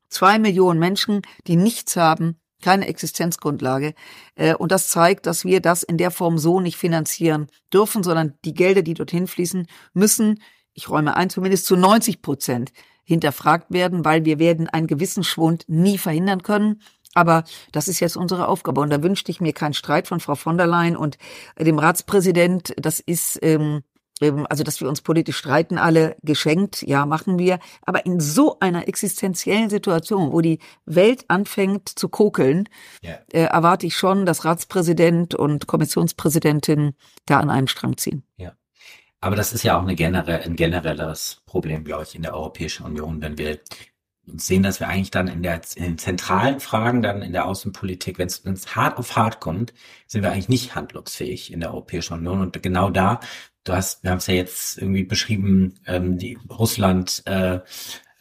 Zwei 0.10 0.40
Millionen 0.40 0.80
Menschen, 0.80 1.22
die 1.48 1.56
nichts 1.56 1.96
haben, 1.96 2.40
keine 2.62 2.88
Existenzgrundlage. 2.88 3.94
Äh, 4.36 4.56
und 4.56 4.72
das 4.72 4.88
zeigt, 4.88 5.26
dass 5.26 5.44
wir 5.44 5.60
das 5.60 5.84
in 5.84 5.98
der 5.98 6.12
Form 6.12 6.38
so 6.38 6.60
nicht 6.60 6.78
finanzieren 6.78 7.48
dürfen, 7.74 8.04
sondern 8.04 8.36
die 8.46 8.54
Gelder, 8.54 8.84
die 8.84 8.94
dorthin 8.94 9.28
fließen, 9.28 9.68
müssen, 9.94 10.42
ich 10.74 10.90
räume 10.90 11.16
ein, 11.16 11.30
zumindest 11.30 11.66
zu 11.66 11.76
90 11.76 12.22
Prozent 12.22 12.72
hinterfragt 13.04 13.72
werden, 13.72 14.06
weil 14.06 14.26
wir 14.26 14.40
werden 14.40 14.70
einen 14.70 14.88
gewissen 14.88 15.24
Schwund 15.24 15.66
nie 15.68 15.98
verhindern 15.98 16.42
können. 16.42 16.82
Aber 17.14 17.44
das 17.72 17.88
ist 17.88 18.00
jetzt 18.00 18.18
unsere 18.18 18.48
Aufgabe. 18.48 18.82
Und 18.82 18.90
da 18.90 19.04
wünschte 19.04 19.30
ich 19.30 19.42
mir 19.42 19.54
keinen 19.54 19.76
Streit 19.76 20.08
von 20.08 20.20
Frau 20.20 20.34
von 20.34 20.58
der 20.58 20.66
Leyen 20.66 20.96
und 20.96 21.18
dem 21.60 21.78
Ratspräsident. 21.78 22.74
Das 22.78 23.00
ist, 23.00 23.38
ähm, 23.44 23.84
ähm, 24.24 24.48
also 24.50 24.64
dass 24.64 24.80
wir 24.82 24.90
uns 24.90 25.02
politisch 25.02 25.38
streiten, 25.38 25.78
alle 25.78 26.16
geschenkt, 26.24 26.82
ja, 26.84 27.06
machen 27.06 27.38
wir. 27.38 27.60
Aber 27.86 28.06
in 28.06 28.20
so 28.20 28.58
einer 28.60 28.88
existenziellen 28.88 29.70
Situation, 29.70 30.32
wo 30.32 30.42
die 30.42 30.60
Welt 30.86 31.26
anfängt 31.28 31.90
zu 31.90 32.10
kokeln, 32.10 32.70
yeah. 33.04 33.20
äh, 33.32 33.44
erwarte 33.44 33.86
ich 33.86 33.98
schon, 33.98 34.26
dass 34.26 34.46
Ratspräsident 34.46 35.36
und 35.36 35.68
Kommissionspräsidentin 35.68 36.94
da 37.26 37.40
an 37.40 37.50
einem 37.50 37.68
Strang 37.68 37.98
ziehen. 37.98 38.24
Ja. 38.38 38.54
Aber 39.20 39.38
das 39.38 39.54
ist 39.54 39.64
ja 39.64 39.80
auch 39.80 39.88
generell, 39.88 40.42
ein 40.42 40.58
generelles 40.58 41.42
Problem, 41.46 41.86
glaube 41.86 42.04
ich, 42.04 42.16
in 42.16 42.24
der 42.24 42.34
Europäischen 42.34 42.86
Union, 42.86 43.22
wenn 43.22 43.38
wir 43.38 43.60
sehen, 44.26 44.64
dass 44.64 44.80
wir 44.80 44.88
eigentlich 44.88 45.12
dann 45.12 45.28
in, 45.28 45.44
der, 45.44 45.62
in 45.76 45.84
den 45.84 45.98
zentralen 45.98 46.60
Fragen, 46.60 47.02
dann 47.02 47.22
in 47.22 47.34
der 47.34 47.46
Außenpolitik, 47.46 48.20
wenn 48.20 48.28
es 48.28 48.76
hart 48.76 48.98
auf 48.98 49.16
hart 49.16 49.40
kommt, 49.40 49.74
sind 50.08 50.24
wir 50.24 50.32
eigentlich 50.32 50.50
nicht 50.50 50.76
handlungsfähig 50.76 51.52
in 51.52 51.60
der 51.60 51.72
Europäischen 51.72 52.14
Union. 52.16 52.42
Und 52.42 52.62
genau 52.64 52.90
da, 52.90 53.20
du 53.64 53.74
hast, 53.74 54.04
wir 54.04 54.12
haben 54.12 54.18
es 54.18 54.28
ja 54.28 54.34
jetzt 54.36 54.78
irgendwie 54.78 55.04
beschrieben, 55.04 55.76
ähm, 55.86 56.18
die 56.18 56.38
Russland 56.50 57.24
äh, 57.26 57.60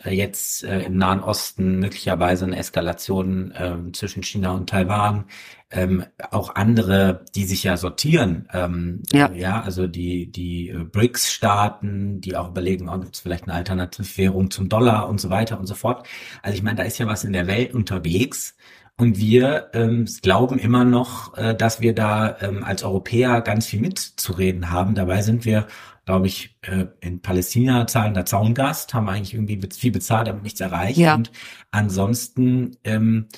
äh, 0.04 0.11
jetzt 0.11 0.64
äh, 0.64 0.82
im 0.82 0.96
Nahen 0.96 1.20
Osten 1.20 1.78
möglicherweise 1.78 2.44
eine 2.44 2.56
Eskalation 2.56 3.52
äh, 3.52 3.92
zwischen 3.92 4.22
China 4.22 4.52
und 4.52 4.68
Taiwan, 4.68 5.26
ähm, 5.70 6.04
auch 6.30 6.54
andere, 6.54 7.25
die 7.34 7.44
sich 7.44 7.62
ja 7.62 7.76
sortieren, 7.76 8.49
ähm, 8.52 9.02
ja. 9.12 9.30
ja, 9.32 9.62
also 9.62 9.87
die 9.87 10.30
die 10.30 10.68
äh, 10.68 10.84
BRICS-Staaten, 10.84 12.20
die 12.20 12.37
auch 12.37 12.50
überlegen, 12.50 12.88
oh, 12.88 12.99
gibt 12.99 13.14
es 13.14 13.20
vielleicht 13.20 13.44
eine 13.44 13.54
Alternativwährung 13.54 14.50
zum 14.50 14.68
Dollar 14.68 15.08
und 15.08 15.20
so 15.20 15.30
weiter 15.30 15.58
und 15.58 15.66
so 15.66 15.75
fort. 15.75 16.06
Also 16.42 16.56
ich 16.56 16.62
meine, 16.62 16.76
da 16.76 16.82
ist 16.82 16.99
ja 16.99 17.06
was 17.06 17.25
in 17.25 17.32
der 17.32 17.46
Welt 17.46 17.75
unterwegs. 17.75 18.54
Und 18.99 19.18
wir 19.18 19.70
ähm, 19.72 20.06
glauben 20.22 20.58
immer 20.58 20.84
noch, 20.84 21.37
äh, 21.37 21.54
dass 21.54 21.80
wir 21.80 21.94
da 21.94 22.37
ähm, 22.40 22.62
als 22.62 22.84
Europäer 22.84 23.40
ganz 23.40 23.66
viel 23.66 23.80
mitzureden 23.80 24.70
haben. 24.70 24.94
Dabei 24.94 25.22
sind 25.22 25.44
wir 25.44 25.66
glaube 26.04 26.26
ich, 26.26 26.58
äh, 26.62 26.87
in 27.00 27.20
Palästina 27.20 27.87
zahlen 27.87 28.14
da 28.14 28.25
Zaungast, 28.25 28.92
haben 28.94 29.08
eigentlich 29.08 29.34
irgendwie 29.34 29.61
viel 29.72 29.92
bezahlt, 29.92 30.28
aber 30.28 30.40
nichts 30.40 30.61
erreicht. 30.61 30.99
Ja. 30.99 31.14
Und 31.14 31.30
ansonsten 31.70 32.76
ähm, 32.84 33.28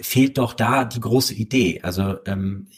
fehlt 0.00 0.38
doch 0.38 0.54
da 0.54 0.84
die 0.84 1.00
große 1.00 1.34
Idee. 1.34 1.80
Also 1.82 2.16
ähm, 2.26 2.68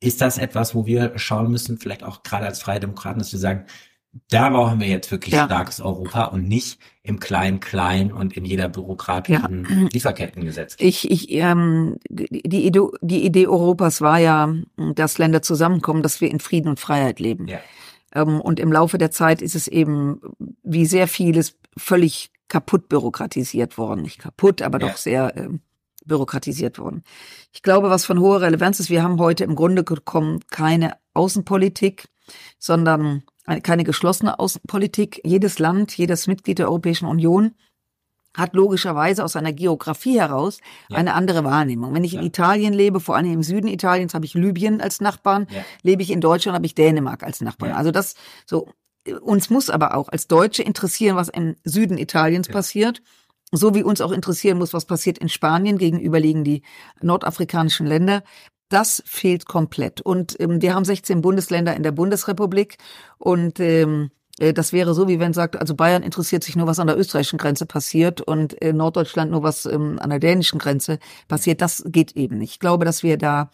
ist 0.00 0.20
das 0.20 0.38
etwas, 0.38 0.74
wo 0.74 0.86
wir 0.86 1.18
schauen 1.18 1.50
müssen, 1.50 1.78
vielleicht 1.78 2.02
auch 2.02 2.22
gerade 2.22 2.46
als 2.46 2.62
Freie 2.62 2.80
Demokraten, 2.80 3.18
dass 3.18 3.32
wir 3.32 3.38
sagen, 3.38 3.66
da 4.30 4.48
brauchen 4.48 4.80
wir 4.80 4.86
jetzt 4.86 5.10
wirklich 5.10 5.34
ja. 5.34 5.46
starkes 5.46 5.80
Europa 5.80 6.24
und 6.26 6.48
nicht 6.48 6.78
im 7.02 7.20
kleinen 7.20 7.60
Klein 7.60 8.12
und 8.12 8.36
in 8.36 8.44
jeder 8.44 8.68
bürokratischen 8.68 9.66
ja. 9.68 9.88
Lieferkettengesetz. 9.92 10.76
Ich, 10.78 11.10
ich, 11.10 11.30
ähm, 11.32 11.96
die, 12.08 12.66
Idee, 12.66 12.80
die 13.02 13.24
Idee 13.24 13.46
Europas 13.46 14.00
war 14.00 14.18
ja, 14.18 14.54
dass 14.94 15.18
Länder 15.18 15.42
zusammenkommen, 15.42 16.02
dass 16.02 16.20
wir 16.20 16.30
in 16.30 16.40
Frieden 16.40 16.68
und 16.68 16.80
Freiheit 16.80 17.20
leben. 17.20 17.48
Ja. 17.48 17.58
Ähm, 18.14 18.40
und 18.40 18.60
im 18.60 18.72
Laufe 18.72 18.98
der 18.98 19.10
Zeit 19.10 19.42
ist 19.42 19.54
es 19.54 19.68
eben, 19.68 20.20
wie 20.62 20.86
sehr 20.86 21.08
vieles, 21.08 21.58
völlig 21.76 22.30
kaputt 22.48 22.88
bürokratisiert 22.88 23.76
worden. 23.78 24.02
Nicht 24.02 24.20
kaputt, 24.20 24.62
aber 24.62 24.80
ja. 24.80 24.88
doch 24.88 24.96
sehr 24.96 25.36
äh, 25.36 25.48
bürokratisiert 26.04 26.78
worden. 26.78 27.02
Ich 27.52 27.62
glaube, 27.62 27.90
was 27.90 28.04
von 28.04 28.20
hoher 28.20 28.40
Relevanz 28.40 28.80
ist, 28.80 28.90
wir 28.90 29.02
haben 29.02 29.18
heute 29.18 29.44
im 29.44 29.56
Grunde 29.56 29.84
gekommen 29.84 30.40
keine 30.50 30.96
Außenpolitik, 31.14 32.08
sondern 32.58 33.24
keine 33.62 33.84
geschlossene 33.84 34.38
Außenpolitik. 34.38 35.20
Jedes 35.24 35.58
Land, 35.58 35.96
jedes 35.96 36.26
Mitglied 36.26 36.58
der 36.58 36.68
Europäischen 36.68 37.06
Union 37.06 37.54
hat 38.36 38.54
logischerweise 38.54 39.22
aus 39.24 39.32
seiner 39.32 39.52
Geografie 39.52 40.18
heraus 40.18 40.58
ja. 40.88 40.98
eine 40.98 41.14
andere 41.14 41.44
Wahrnehmung. 41.44 41.94
Wenn 41.94 42.04
ich 42.04 42.12
ja. 42.12 42.20
in 42.20 42.26
Italien 42.26 42.72
lebe, 42.72 42.98
vor 42.98 43.16
allem 43.16 43.32
im 43.32 43.42
Süden 43.42 43.68
Italiens, 43.68 44.12
habe 44.12 44.24
ich 44.24 44.34
Libyen 44.34 44.80
als 44.80 45.00
Nachbarn, 45.00 45.46
ja. 45.50 45.64
lebe 45.82 46.02
ich 46.02 46.10
in 46.10 46.20
Deutschland, 46.20 46.56
habe 46.56 46.66
ich 46.66 46.74
Dänemark 46.74 47.22
als 47.22 47.40
Nachbarn. 47.40 47.72
Also 47.72 47.92
das 47.92 48.16
so 48.44 48.68
uns 49.20 49.50
muss 49.50 49.70
aber 49.70 49.96
auch 49.96 50.08
als 50.08 50.26
Deutsche 50.28 50.62
interessieren, 50.62 51.16
was 51.16 51.28
im 51.28 51.56
Süden 51.64 51.98
Italiens 51.98 52.48
passiert. 52.48 53.02
So 53.52 53.74
wie 53.74 53.82
uns 53.82 54.00
auch 54.00 54.12
interessieren 54.12 54.58
muss, 54.58 54.72
was 54.72 54.86
passiert 54.86 55.18
in 55.18 55.28
Spanien 55.28 55.78
gegenüberliegen 55.78 56.42
die 56.42 56.62
nordafrikanischen 57.02 57.86
Länder. 57.86 58.24
Das 58.68 59.02
fehlt 59.06 59.46
komplett. 59.46 60.00
Und 60.00 60.38
ähm, 60.40 60.62
wir 60.62 60.74
haben 60.74 60.84
16 60.84 61.20
Bundesländer 61.20 61.76
in 61.76 61.82
der 61.82 61.92
Bundesrepublik 61.92 62.78
und 63.18 63.60
ähm, 63.60 64.10
äh, 64.38 64.52
das 64.52 64.72
wäre 64.72 64.94
so, 64.94 65.08
wie 65.08 65.20
wenn 65.20 65.32
sagt, 65.32 65.56
also 65.56 65.74
Bayern 65.74 66.02
interessiert 66.02 66.44
sich 66.44 66.56
nur, 66.56 66.66
was 66.66 66.78
an 66.78 66.86
der 66.86 66.98
österreichischen 66.98 67.38
Grenze 67.38 67.66
passiert 67.66 68.20
und 68.20 68.52
in 68.54 68.76
Norddeutschland 68.76 69.30
nur, 69.30 69.42
was 69.42 69.66
ähm, 69.66 69.98
an 70.00 70.10
der 70.10 70.18
dänischen 70.18 70.58
Grenze 70.58 70.98
passiert. 71.28 71.60
Das 71.60 71.84
geht 71.86 72.16
eben 72.16 72.38
nicht. 72.38 72.52
Ich 72.52 72.60
glaube, 72.60 72.84
dass 72.84 73.02
wir 73.02 73.18
da 73.18 73.50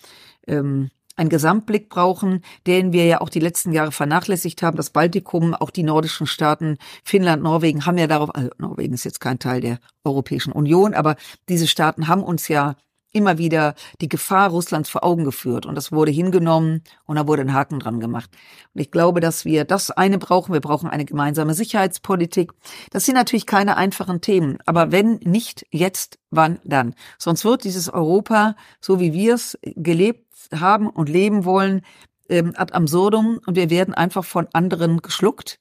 ähm, 0.46 0.90
einen 1.16 1.28
Gesamtblick 1.28 1.90
brauchen, 1.90 2.42
den 2.66 2.92
wir 2.92 3.04
ja 3.04 3.20
auch 3.20 3.28
die 3.28 3.40
letzten 3.40 3.72
Jahre 3.72 3.92
vernachlässigt 3.92 4.62
haben. 4.62 4.76
Das 4.76 4.90
Baltikum, 4.90 5.54
auch 5.54 5.70
die 5.70 5.82
nordischen 5.82 6.26
Staaten, 6.26 6.78
Finnland, 7.04 7.42
Norwegen 7.42 7.84
haben 7.84 7.98
ja 7.98 8.06
darauf, 8.06 8.34
also 8.34 8.48
Norwegen 8.58 8.94
ist 8.94 9.04
jetzt 9.04 9.20
kein 9.20 9.38
Teil 9.38 9.60
der 9.60 9.80
Europäischen 10.02 10.52
Union, 10.52 10.94
aber 10.94 11.16
diese 11.48 11.66
Staaten 11.66 12.08
haben 12.08 12.22
uns 12.22 12.48
ja 12.48 12.76
immer 13.12 13.38
wieder 13.38 13.74
die 14.00 14.08
Gefahr 14.08 14.50
Russlands 14.50 14.88
vor 14.88 15.04
Augen 15.04 15.24
geführt 15.24 15.66
und 15.66 15.74
das 15.74 15.92
wurde 15.92 16.10
hingenommen 16.10 16.82
und 17.06 17.16
da 17.16 17.26
wurde 17.26 17.42
ein 17.42 17.52
Haken 17.52 17.78
dran 17.78 18.00
gemacht. 18.00 18.30
Und 18.74 18.80
ich 18.80 18.90
glaube, 18.90 19.20
dass 19.20 19.44
wir 19.44 19.64
das 19.64 19.90
eine 19.90 20.18
brauchen. 20.18 20.52
Wir 20.52 20.60
brauchen 20.60 20.88
eine 20.88 21.04
gemeinsame 21.04 21.54
Sicherheitspolitik. 21.54 22.52
Das 22.90 23.06
sind 23.06 23.14
natürlich 23.14 23.46
keine 23.46 23.76
einfachen 23.76 24.20
Themen, 24.20 24.58
aber 24.66 24.92
wenn 24.92 25.16
nicht 25.24 25.66
jetzt, 25.70 26.18
wann 26.30 26.60
dann? 26.64 26.94
Sonst 27.18 27.44
wird 27.44 27.64
dieses 27.64 27.88
Europa, 27.88 28.56
so 28.80 29.00
wie 29.00 29.12
wir 29.12 29.34
es 29.34 29.58
gelebt 29.62 30.26
haben 30.54 30.88
und 30.88 31.08
leben 31.08 31.44
wollen, 31.44 31.82
ähm, 32.28 32.52
ad 32.56 32.72
absurdum 32.72 33.40
und 33.46 33.56
wir 33.56 33.70
werden 33.70 33.92
einfach 33.92 34.24
von 34.24 34.46
anderen 34.52 35.02
geschluckt 35.02 35.58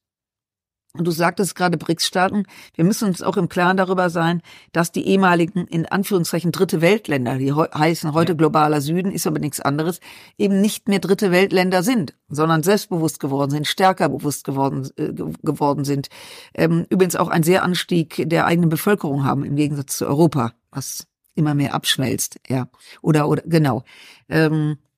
und 0.98 1.06
du 1.06 1.12
sagtest 1.12 1.56
gerade 1.56 1.78
BRICS-Staaten, 1.78 2.46
wir 2.74 2.84
müssen 2.84 3.08
uns 3.08 3.22
auch 3.22 3.38
im 3.38 3.48
Klaren 3.48 3.78
darüber 3.78 4.10
sein, 4.10 4.42
dass 4.72 4.92
die 4.92 5.08
ehemaligen, 5.08 5.68
in 5.68 5.86
Anführungszeichen, 5.86 6.52
dritte 6.52 6.82
Weltländer, 6.82 7.38
die 7.38 7.54
he 7.54 7.64
heißen 7.74 8.14
heute 8.14 8.36
globaler 8.36 8.82
Süden, 8.82 9.12
ist 9.12 9.28
aber 9.28 9.38
nichts 9.38 9.60
anderes, 9.60 10.00
eben 10.40 10.62
nicht 10.62 10.88
mehr 10.88 10.98
dritte 10.98 11.32
Weltländer 11.32 11.84
sind, 11.84 12.16
sondern 12.28 12.64
selbstbewusst 12.64 13.20
geworden 13.20 13.52
sind, 13.52 13.68
stärker 13.68 14.10
bewusst 14.10 14.44
geworden, 14.46 14.90
äh, 14.98 15.14
geworden 15.44 15.86
sind. 15.86 16.10
Ähm, 16.56 16.88
übrigens 16.90 17.16
auch 17.16 17.30
einen 17.30 17.44
sehr 17.44 17.62
Anstieg 17.64 18.24
der 18.28 18.48
eigenen 18.48 18.70
Bevölkerung 18.70 19.24
haben, 19.26 19.46
im 19.46 19.56
Gegensatz 19.56 19.98
zu 19.98 20.08
Europa, 20.08 20.54
was 20.72 21.06
immer 21.36 21.54
mehr 21.54 21.76
abschmelzt, 21.76 22.40
ja. 22.48 22.68
Oder, 23.02 23.30
oder, 23.30 23.44
genau. 23.46 23.84
Ähm, 24.28 24.72
äh, 24.72 24.89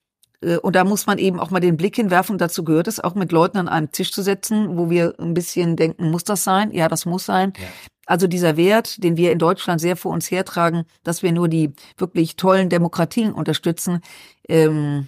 und 0.62 0.75
da 0.75 0.84
muss 0.84 1.06
man 1.06 1.17
eben 1.17 1.39
auch 1.39 1.51
mal 1.51 1.60
den 1.60 1.77
Blick 1.77 1.95
hinwerfen. 1.95 2.38
Dazu 2.38 2.63
gehört 2.63 2.88
es 2.88 2.99
auch 2.99 3.15
mit 3.15 3.32
Leuten 3.32 3.58
an 3.58 3.67
einem 3.67 3.91
Tisch 3.91 4.12
zu 4.12 4.23
setzen, 4.23 4.77
wo 4.77 4.89
wir 4.89 5.13
ein 5.19 5.34
bisschen 5.34 5.75
denken, 5.75 6.10
muss 6.10 6.23
das 6.23 6.43
sein? 6.43 6.71
Ja, 6.71 6.88
das 6.88 7.06
muss 7.06 7.25
sein. 7.25 7.54
Ja. 7.58 7.67
Also 8.08 8.27
dieser 8.27 8.58
Wert, 8.58 9.04
den 9.04 9.15
wir 9.15 9.32
in 9.32 9.39
Deutschland 9.39 9.80
sehr 9.80 9.95
vor 9.95 10.12
uns 10.12 10.30
hertragen, 10.32 10.84
dass 11.04 11.23
wir 11.23 11.32
nur 11.32 11.47
die 11.47 11.73
wirklich 11.97 12.36
tollen 12.36 12.69
Demokratien 12.69 13.32
unterstützen, 13.32 14.01
ähm, 14.49 15.08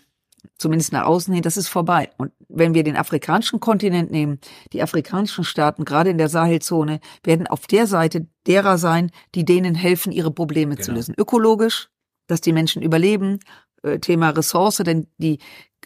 zumindest 0.57 0.93
nach 0.93 1.05
außen 1.05 1.33
hin, 1.33 1.43
das 1.43 1.57
ist 1.57 1.67
vorbei. 1.67 2.09
Und 2.17 2.31
wenn 2.47 2.73
wir 2.73 2.83
den 2.83 2.95
afrikanischen 2.95 3.59
Kontinent 3.59 4.11
nehmen, 4.11 4.39
die 4.71 4.81
afrikanischen 4.81 5.43
Staaten, 5.43 5.85
gerade 5.85 6.11
in 6.11 6.17
der 6.17 6.29
Sahelzone, 6.29 6.99
werden 7.23 7.47
auf 7.47 7.67
der 7.67 7.87
Seite 7.87 8.27
derer 8.47 8.77
sein, 8.77 9.11
die 9.35 9.45
denen 9.45 9.75
helfen, 9.75 10.11
ihre 10.11 10.31
Probleme 10.31 10.75
genau. 10.75 10.85
zu 10.85 10.91
lösen. 10.91 11.15
Ökologisch, 11.17 11.89
dass 12.27 12.41
die 12.41 12.53
Menschen 12.53 12.81
überleben, 12.81 13.39
äh, 13.39 13.72
Thema 13.99 14.29
Ressource, 14.29 14.77
denn 14.77 15.07
die 15.17 15.39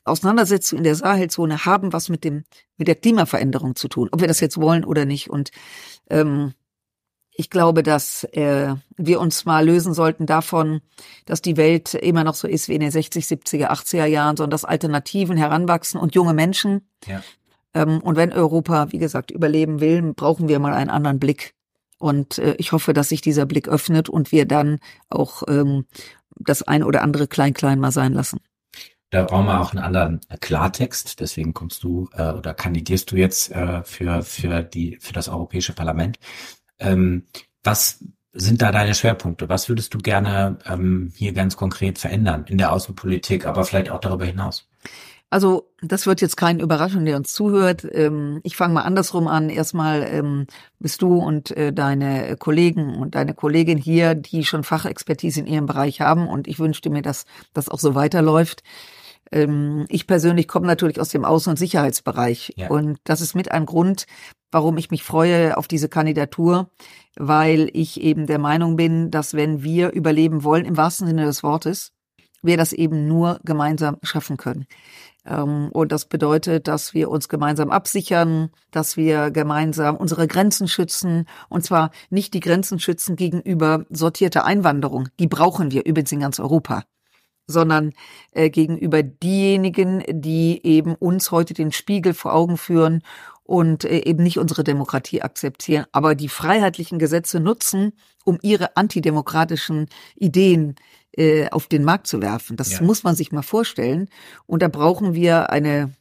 Auseinandersetzungen 0.03 0.79
in 0.79 0.83
der 0.85 0.95
Sahelzone 0.95 1.65
haben 1.65 1.93
was 1.93 2.09
mit 2.09 2.23
dem 2.23 2.43
mit 2.77 2.87
der 2.87 2.95
Klimaveränderung 2.95 3.75
zu 3.75 3.87
tun, 3.87 4.09
ob 4.11 4.21
wir 4.21 4.27
das 4.27 4.39
jetzt 4.39 4.57
wollen 4.57 4.85
oder 4.85 5.05
nicht. 5.05 5.29
Und 5.29 5.51
ähm, 6.09 6.53
ich 7.39 7.51
glaube, 7.51 7.83
dass 7.83 8.23
äh, 8.31 8.73
wir 8.97 9.19
uns 9.19 9.45
mal 9.45 9.63
lösen 9.63 9.93
sollten 9.93 10.25
davon, 10.25 10.81
dass 11.25 11.41
die 11.41 11.55
Welt 11.55 11.93
immer 11.93 12.23
noch 12.23 12.33
so 12.33 12.47
ist 12.47 12.67
wie 12.67 12.73
in 12.73 12.81
den 12.81 12.91
60, 12.91 13.25
70er, 13.25 13.69
80er 13.69 14.05
Jahren, 14.05 14.37
sondern 14.37 14.51
dass 14.51 14.65
Alternativen 14.65 15.37
heranwachsen 15.37 15.99
und 15.99 16.15
junge 16.15 16.33
Menschen. 16.33 16.89
Ja. 17.05 17.21
Ähm, 17.75 17.99
und 18.01 18.15
wenn 18.15 18.33
Europa, 18.33 18.91
wie 18.91 18.97
gesagt, 18.97 19.29
überleben 19.29 19.79
will, 19.81 20.13
brauchen 20.13 20.47
wir 20.47 20.57
mal 20.57 20.73
einen 20.73 20.89
anderen 20.89 21.19
Blick. 21.19 21.53
Und 21.99 22.39
äh, 22.39 22.55
ich 22.57 22.71
hoffe, 22.71 22.93
dass 22.93 23.09
sich 23.09 23.21
dieser 23.21 23.45
Blick 23.45 23.67
öffnet 23.67 24.09
und 24.09 24.31
wir 24.31 24.47
dann 24.47 24.79
auch 25.09 25.43
ähm, 25.47 25.85
das 26.39 26.63
ein 26.63 26.83
oder 26.83 27.01
andere 27.01 27.27
Klein-Klein 27.27 27.79
mal 27.79 27.91
sein 27.91 28.13
lassen. 28.13 28.39
Da 29.09 29.23
brauchen 29.23 29.45
wir 29.45 29.61
auch 29.61 29.71
einen 29.71 29.83
anderen 29.83 30.19
Klartext. 30.41 31.19
Deswegen 31.21 31.53
kommst 31.53 31.83
du 31.83 32.09
äh, 32.13 32.31
oder 32.31 32.53
kandidierst 32.53 33.09
du 33.11 33.15
jetzt 33.15 33.51
äh, 33.51 33.83
für 33.83 34.21
für 34.23 34.63
die 34.63 34.97
für 34.99 35.13
das 35.13 35.29
Europäische 35.29 35.73
Parlament. 35.73 36.19
Ähm, 36.79 37.23
was 37.63 38.03
sind 38.33 38.61
da 38.61 38.71
deine 38.71 38.93
Schwerpunkte? 38.93 39.49
Was 39.49 39.69
würdest 39.69 39.93
du 39.93 39.97
gerne 39.97 40.59
ähm, 40.65 41.11
hier 41.15 41.33
ganz 41.33 41.55
konkret 41.57 41.97
verändern 41.97 42.45
in 42.47 42.57
der 42.57 42.71
Außenpolitik, 42.71 43.45
aber 43.45 43.63
vielleicht 43.63 43.89
auch 43.89 43.99
darüber 43.99 44.25
hinaus? 44.25 44.69
Also 45.29 45.69
das 45.81 46.07
wird 46.07 46.21
jetzt 46.21 46.37
kein 46.37 46.59
Überraschung, 46.59 47.03
der 47.03 47.17
uns 47.17 47.33
zuhört. 47.33 47.85
Ähm, 47.91 48.39
ich 48.43 48.55
fange 48.55 48.73
mal 48.73 48.83
andersrum 48.83 49.27
an. 49.27 49.49
Erstmal 49.49 50.03
ähm, 50.09 50.47
bist 50.79 51.01
du 51.01 51.17
und 51.17 51.51
äh, 51.51 51.73
deine 51.73 52.37
Kollegen 52.37 52.95
und 52.95 53.15
deine 53.15 53.33
Kollegin 53.33 53.77
hier, 53.77 54.15
die 54.15 54.45
schon 54.45 54.63
Fachexpertise 54.63 55.41
in 55.41 55.47
ihrem 55.47 55.65
Bereich 55.65 55.99
haben. 55.99 56.27
Und 56.27 56.47
ich 56.47 56.59
wünschte 56.59 56.89
mir, 56.89 57.01
dass 57.01 57.25
das 57.53 57.67
auch 57.67 57.79
so 57.79 57.93
weiterläuft. 57.93 58.63
Ähm, 59.31 59.85
ich 59.89 60.07
persönlich 60.07 60.47
komme 60.47 60.67
natürlich 60.67 60.99
aus 60.99 61.09
dem 61.09 61.25
Außen- 61.25 61.49
und 61.49 61.59
Sicherheitsbereich. 61.59 62.53
Ja. 62.55 62.69
Und 62.69 62.99
das 63.03 63.19
ist 63.19 63.35
mit 63.35 63.51
ein 63.51 63.65
Grund, 63.65 64.05
warum 64.51 64.77
ich 64.77 64.91
mich 64.91 65.03
freue 65.03 65.57
auf 65.57 65.67
diese 65.67 65.89
Kandidatur, 65.89 66.69
weil 67.17 67.69
ich 67.73 67.99
eben 67.99 68.27
der 68.27 68.39
Meinung 68.39 68.77
bin, 68.77 69.11
dass 69.11 69.33
wenn 69.33 69.61
wir 69.61 69.91
überleben 69.91 70.45
wollen, 70.45 70.63
im 70.63 70.77
wahrsten 70.77 71.07
Sinne 71.07 71.25
des 71.25 71.43
Wortes, 71.43 71.91
wir 72.41 72.57
das 72.57 72.73
eben 72.73 73.07
nur 73.07 73.39
gemeinsam 73.43 73.97
schaffen 74.03 74.37
können. 74.37 74.67
Ähm, 75.27 75.69
und 75.71 75.91
das 75.91 76.05
bedeutet, 76.05 76.67
dass 76.67 76.93
wir 76.93 77.09
uns 77.09 77.29
gemeinsam 77.29 77.69
absichern, 77.69 78.49
dass 78.71 78.97
wir 78.97 79.31
gemeinsam 79.31 79.97
unsere 79.97 80.27
Grenzen 80.27 80.67
schützen. 80.67 81.25
Und 81.49 81.63
zwar 81.63 81.91
nicht 82.09 82.33
die 82.33 82.39
Grenzen 82.39 82.79
schützen 82.79 83.15
gegenüber 83.15 83.85
sortierter 83.89 84.45
Einwanderung. 84.45 85.09
Die 85.19 85.27
brauchen 85.27 85.71
wir 85.71 85.85
übrigens 85.85 86.11
in 86.11 86.21
ganz 86.21 86.39
Europa 86.39 86.83
sondern 87.49 87.93
äh, 88.31 88.49
gegenüber 88.49 89.01
diejenigen, 89.03 90.03
die 90.09 90.65
eben 90.65 90.95
uns 90.95 91.31
heute 91.31 91.53
den 91.53 91.71
Spiegel 91.71 92.13
vor 92.13 92.33
Augen 92.33 92.57
führen 92.57 93.01
und 93.43 93.85
äh, 93.85 93.99
eben 93.99 94.21
nicht 94.21 94.37
unsere 94.37 94.63
Demokratie 94.63 95.21
akzeptieren, 95.21 95.85
aber 95.93 96.13
die 96.13 96.27
freiheitlichen 96.27 96.99
Gesetze 96.99 97.39
nutzen, 97.39 97.93
um 98.25 98.37
ihre 98.41 98.75
antidemokratischen 98.75 99.87
Ideen 100.15 100.75
äh, 101.17 101.49
auf 101.49 101.67
den 101.67 101.83
Markt 101.83 102.07
zu 102.07 102.21
werfen. 102.21 102.57
Das 102.57 102.71
ja. 102.73 102.81
muss 102.81 103.03
man 103.03 103.15
sich 103.15 103.31
mal 103.31 103.41
vorstellen. 103.41 104.09
Und 104.45 104.61
da 104.61 104.67
brauchen 104.67 105.13
wir 105.13 105.49
eine 105.49 105.91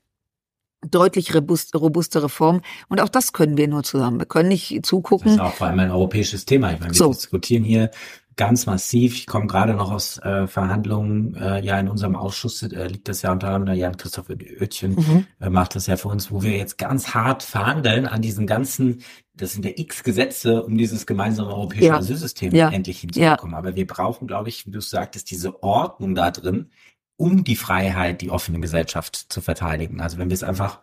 deutlich 0.91 1.35
robust, 1.35 1.75
robustere 1.75 2.29
Form. 2.29 2.61
Und 2.89 3.01
auch 3.01 3.09
das 3.09 3.33
können 3.33 3.57
wir 3.57 3.69
nur 3.69 3.83
zusammen. 3.83 4.19
Wir 4.19 4.27
können 4.27 4.49
nicht 4.49 4.85
zugucken. 4.85 5.27
Das 5.27 5.35
ist 5.35 5.41
auch 5.41 5.55
vor 5.55 5.67
allem 5.67 5.81
ein 5.81 5.91
europäisches 5.91 6.45
Thema. 6.45 6.73
Ich 6.73 6.81
meine, 6.81 6.93
wir 6.93 6.97
so. 6.97 7.13
diskutieren 7.13 7.65
hier 7.65 7.91
ganz 8.37 8.67
massiv. 8.67 9.15
Ich 9.15 9.27
komme 9.27 9.47
gerade 9.47 9.75
noch 9.75 9.91
aus 9.91 10.19
äh, 10.19 10.47
Verhandlungen, 10.47 11.35
äh, 11.37 11.65
ja 11.65 11.81
in 11.81 11.89
unserem 11.89 12.17
Ausschuss 12.17 12.63
äh, 12.63 12.87
liegt 12.87 13.09
das 13.09 13.23
ja 13.23 13.33
unter 13.33 13.49
anderem, 13.49 13.79
Jan-Christoph 13.79 14.29
Oetchen 14.29 14.95
mhm. 14.95 15.27
äh, 15.41 15.49
macht 15.49 15.75
das 15.75 15.87
ja 15.87 15.97
für 15.97 16.09
uns, 16.09 16.31
wo 16.31 16.43
wir 16.43 16.57
jetzt 16.57 16.77
ganz 16.77 17.15
hart 17.15 17.43
verhandeln 17.43 18.07
an 18.07 18.21
diesen 18.21 18.47
ganzen, 18.47 19.03
das 19.37 19.53
sind 19.53 19.65
ja 19.65 19.73
x 19.75 20.03
Gesetze, 20.03 20.63
um 20.63 20.77
dieses 20.77 21.07
gemeinsame 21.07 21.51
europäische 21.51 21.87
ja. 21.87 21.97
Asylsystem 21.97 22.55
ja. 22.55 22.71
endlich 22.71 23.01
hinzubekommen. 23.01 23.53
Ja. 23.53 23.59
Aber 23.59 23.77
wir 23.77 23.87
brauchen, 23.87 24.27
glaube 24.27 24.49
ich, 24.49 24.67
wie 24.67 24.71
du 24.71 24.81
sagtest, 24.81 25.31
diese 25.31 25.63
Ordnung 25.63 26.15
da 26.15 26.31
drin, 26.31 26.71
um 27.17 27.45
die 27.45 27.57
Freiheit, 27.57 28.21
die 28.21 28.31
offene 28.31 28.61
Gesellschaft 28.61 29.17
zu 29.17 29.41
verteidigen. 29.41 30.01
Also 30.01 30.19
wenn 30.19 30.29
wir 30.29 30.35
es 30.35 30.43
einfach 30.43 30.81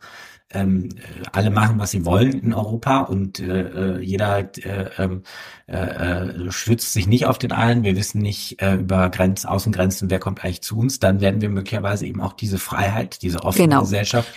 ähm, 0.52 0.90
alle 1.32 1.50
machen, 1.50 1.80
was 1.80 1.92
sie 1.92 2.06
wollen 2.06 2.40
in 2.40 2.54
Europa 2.54 3.02
und 3.02 3.40
äh, 3.40 3.98
äh 3.98 4.00
jeder 4.02 4.40
äh, 4.40 4.90
ähm, 4.98 5.24
äh, 5.68 5.78
äh, 5.78 6.52
schützt 6.52 6.94
sich 6.94 7.08
nicht 7.08 7.26
auf 7.26 7.38
den 7.38 7.52
allen. 7.52 7.84
Wir 7.84 7.96
wissen 7.96 8.22
nicht 8.22 8.62
äh, 8.62 8.76
über 8.76 9.10
Grenz, 9.10 9.46
Außengrenzen, 9.46 10.10
wer 10.10 10.20
kommt 10.20 10.44
eigentlich 10.44 10.62
zu 10.62 10.78
uns. 10.78 11.00
Dann 11.00 11.22
werden 11.22 11.42
wir 11.42 11.50
möglicherweise 11.50 12.06
eben 12.06 12.22
auch 12.22 12.34
diese 12.34 12.60
Freiheit, 12.60 13.22
diese 13.22 13.44
offene 13.44 13.68
genau. 13.68 13.82
Gesellschaft 13.82 14.32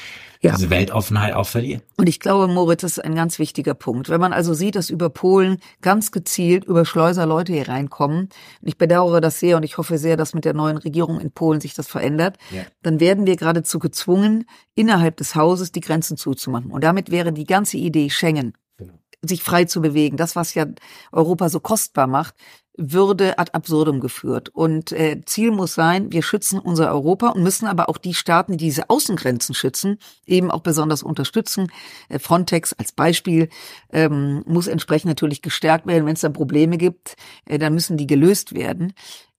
ja. 0.47 0.55
diese 0.57 0.71
Weltoffenheit 0.71 1.35
auch 1.35 1.47
verlieren. 1.47 1.83
Und 1.97 2.09
ich 2.09 2.21
glaube, 2.21 2.47
Moritz, 2.49 2.83
das 2.83 2.99
ist 2.99 3.05
ein 3.05 3.15
ganz 3.15 3.39
wichtiger 3.39 3.75
Punkt. 3.75 4.09
Wenn 4.09 4.21
man 4.21 4.33
also 4.33 4.55
sieht, 4.55 4.75
dass 4.77 4.91
über 4.91 5.11
Polen 5.11 5.59
ganz 5.83 6.13
gezielt 6.13 6.65
über 6.65 6.85
Schleuser 6.85 7.27
Leute 7.27 7.53
hier 7.53 7.69
reinkommen, 7.69 8.29
und 8.63 8.69
ich 8.69 8.79
bedauere 8.79 9.21
das 9.21 9.41
sehr 9.41 9.57
und 9.57 9.63
ich 9.63 9.79
hoffe 9.79 9.99
sehr, 9.99 10.17
dass 10.17 10.35
mit 10.35 10.45
der 10.45 10.55
neuen 10.55 10.77
Regierung 10.77 11.21
in 11.21 11.31
Polen 11.31 11.61
sich 11.61 11.75
das 11.75 11.89
verändert, 11.89 12.39
ja. 12.51 12.63
dann 12.83 13.01
werden 13.01 13.27
wir 13.27 13.37
geradezu 13.37 13.79
gezwungen, 13.79 14.47
innerhalb 14.75 15.17
des 15.17 15.35
Hauses 15.35 15.73
die 15.73 15.81
Grenzen 15.81 16.17
zuzumachen. 16.17 16.71
Und 16.71 16.85
damit 16.85 17.11
wäre 17.11 17.33
die 17.33 17.45
ganze 17.45 17.77
Idee 17.77 18.11
Schengen 18.11 18.53
genau. 18.77 18.95
sich 19.23 19.43
frei 19.43 19.65
zu 19.65 19.81
bewegen, 19.81 20.17
das, 20.17 20.37
was 20.37 20.55
ja 20.55 20.67
Europa 21.13 21.49
so 21.49 21.61
kostbar 21.61 22.07
macht, 22.07 22.35
würde 22.77 23.39
ad 23.39 23.53
absurdum 23.53 24.01
geführt. 24.01 24.49
Und 24.51 24.93
äh, 24.93 25.23
Ziel 25.25 25.51
muss 25.51 25.75
sein, 25.75 26.13
wir 26.13 26.23
schützen 26.23 26.59
unser 26.59 26.91
Europa 26.91 27.29
und 27.29 27.43
müssen 27.43 27.67
aber 27.67 27.89
auch 27.89 27.99
die 27.99 28.15
Staaten, 28.15 28.53
die 28.53 28.65
diese 28.65 28.91
Außengrenzen 28.91 29.55
schützen, 29.55 29.99
eben 30.27 30.51
auch 30.51 30.61
besonders 30.61 31.03
unterstützen. 31.03 31.71
Äh, 32.09 32.19
Frontex 32.19 32.73
als 32.73 32.93
Beispiel 32.93 33.49
ähm, 33.93 34.43
muss 34.47 34.67
entsprechend 34.67 35.09
natürlich 35.09 35.43
gestärkt 35.43 35.87
werden. 35.87 36.07
Wenn 36.07 36.15
es 36.15 36.21
da 36.21 36.29
Probleme 36.29 36.79
gibt, 36.79 37.17
äh, 37.47 37.59
dann 37.59 37.75
müssen 37.75 37.97
die 37.97 38.07
gelöst 38.07 38.55
werden. 38.55 38.93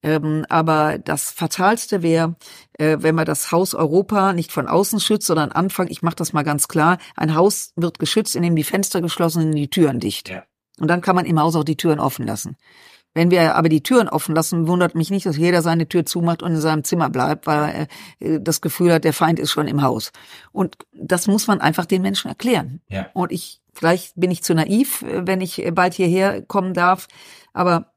Ähm, 0.03 0.45
aber 0.49 0.99
das 0.99 1.31
Fatalste 1.31 2.03
wäre, 2.03 2.35
äh, 2.73 2.97
wenn 2.99 3.15
man 3.15 3.25
das 3.25 3.51
Haus 3.51 3.73
Europa 3.73 4.33
nicht 4.33 4.51
von 4.51 4.67
außen 4.67 4.99
schützt, 4.99 5.27
sondern 5.27 5.51
anfangen, 5.51 5.91
ich 5.91 6.01
mache 6.01 6.15
das 6.15 6.33
mal 6.33 6.43
ganz 6.43 6.67
klar, 6.67 6.97
ein 7.15 7.35
Haus 7.35 7.73
wird 7.75 7.97
geschützt, 7.99 8.35
indem 8.35 8.55
die 8.55 8.63
Fenster 8.63 9.01
geschlossen 9.01 9.41
sind 9.41 9.49
und 9.49 9.55
die 9.55 9.69
Türen 9.69 9.99
dicht. 9.99 10.29
Ja. 10.29 10.43
Und 10.79 10.87
dann 10.87 11.01
kann 11.01 11.15
man 11.15 11.25
im 11.25 11.39
Haus 11.39 11.55
auch 11.55 11.63
die 11.63 11.77
Türen 11.77 11.99
offen 11.99 12.25
lassen. 12.27 12.57
Wenn 13.13 13.31
wir 13.31 13.55
aber 13.55 13.69
die 13.69 13.81
Türen 13.81 14.09
offen 14.09 14.35
lassen, 14.35 14.67
wundert 14.67 14.93
mich 14.93 15.09
nicht, 15.09 15.25
dass 15.25 15.37
jeder 15.37 15.61
seine 15.61 15.87
Tür 15.87 16.05
zumacht 16.05 16.43
und 16.43 16.51
in 16.51 16.61
seinem 16.61 16.83
Zimmer 16.83 17.09
bleibt, 17.09 17.47
weil 17.47 17.87
er 18.21 18.27
äh, 18.27 18.39
das 18.39 18.61
Gefühl 18.61 18.93
hat, 18.93 19.03
der 19.03 19.13
Feind 19.13 19.39
ist 19.39 19.51
schon 19.51 19.67
im 19.67 19.81
Haus. 19.81 20.11
Und 20.51 20.77
das 20.93 21.27
muss 21.27 21.47
man 21.47 21.59
einfach 21.59 21.85
den 21.85 22.03
Menschen 22.03 22.27
erklären. 22.27 22.81
Ja. 22.89 23.07
Und 23.13 23.31
ich, 23.31 23.61
vielleicht 23.73 24.13
bin 24.15 24.29
ich 24.29 24.43
zu 24.43 24.53
naiv, 24.53 25.01
äh, 25.01 25.25
wenn 25.25 25.41
ich 25.41 25.67
bald 25.73 25.95
hierher 25.95 26.41
kommen 26.43 26.73
darf, 26.73 27.07
aber 27.53 27.91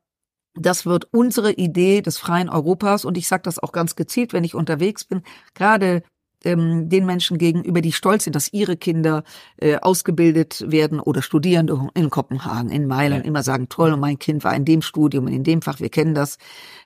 das 0.55 0.87
wird 0.87 1.07
unsere 1.12 1.53
Idee 1.53 2.03
des 2.03 2.18
freien 2.18 2.49
Europas 2.49 3.05
und 3.05 3.16
ich 3.16 3.29
sage 3.29 3.42
das 3.42 3.59
auch 3.59 3.73
ganz 3.73 3.96
gezielt, 3.96 4.33
wenn 4.33 4.44
ich 4.44 4.55
unterwegs 4.55 5.05
bin, 5.05 5.23
gerade 5.55 6.03
ähm, 6.44 6.88
den 6.88 7.07
Menschen 7.07 7.38
gegenüber, 7.38 7.81
die 7.81 7.92
stolz 7.92 8.24
sind, 8.24 8.37
dass 8.37 8.53
ihre 8.53 8.76
Kinder 8.76 9.24
äh, 9.59 9.76
ausgebildet 9.76 10.64
werden 10.66 11.00
oder 11.00 11.22
studieren 11.22 11.90
in 11.94 12.11
Kopenhagen, 12.11 12.70
in 12.70 12.87
Mailand, 12.87 13.24
ja. 13.24 13.29
immer 13.29 13.42
sagen, 13.42 13.68
toll, 13.68 13.96
mein 13.96 14.18
Kind 14.18 14.44
war 14.44 14.55
in 14.55 14.64
dem 14.64 14.83
Studium, 14.83 15.29
in 15.29 15.44
dem 15.44 15.62
Fach, 15.62 15.81
wir 15.81 15.90
kennen 15.90 16.14
das. 16.14 16.38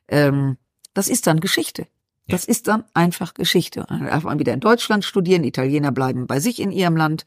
Ähm, 0.09 0.57
das 0.93 1.09
ist 1.09 1.27
dann 1.27 1.40
Geschichte. 1.40 1.87
Das 2.29 2.47
ja. 2.47 2.51
ist 2.53 2.69
dann 2.69 2.85
einfach 2.95 3.35
Geschichte. 3.35 3.85
Dann 3.88 4.07
darf 4.07 4.25
man 4.25 4.38
wieder 4.38 4.55
in 4.55 4.61
Deutschland 4.61 5.05
studieren, 5.05 5.45
Italiener 5.45 5.93
bleiben 5.93 6.27
bei 6.27 6.40
sich 6.40 6.61
in 6.61 6.73
ihrem 6.73 6.97
Land. 6.97 7.25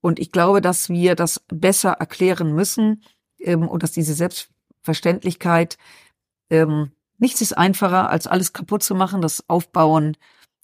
Und 0.00 0.18
ich 0.18 0.30
glaube, 0.30 0.60
dass 0.60 0.88
wir 0.88 1.14
das 1.14 1.40
besser 1.48 1.92
erklären 1.92 2.54
müssen 2.54 3.02
ähm, 3.40 3.66
und 3.66 3.82
dass 3.82 3.92
diese 3.92 4.14
Selbstverständlichkeit 4.14 5.78
ähm, 6.50 6.92
nichts 7.18 7.40
ist 7.40 7.56
einfacher, 7.56 8.10
als 8.10 8.26
alles 8.26 8.52
kaputt 8.52 8.82
zu 8.82 8.94
machen, 8.94 9.22
das 9.22 9.42
Aufbauen 9.48 10.16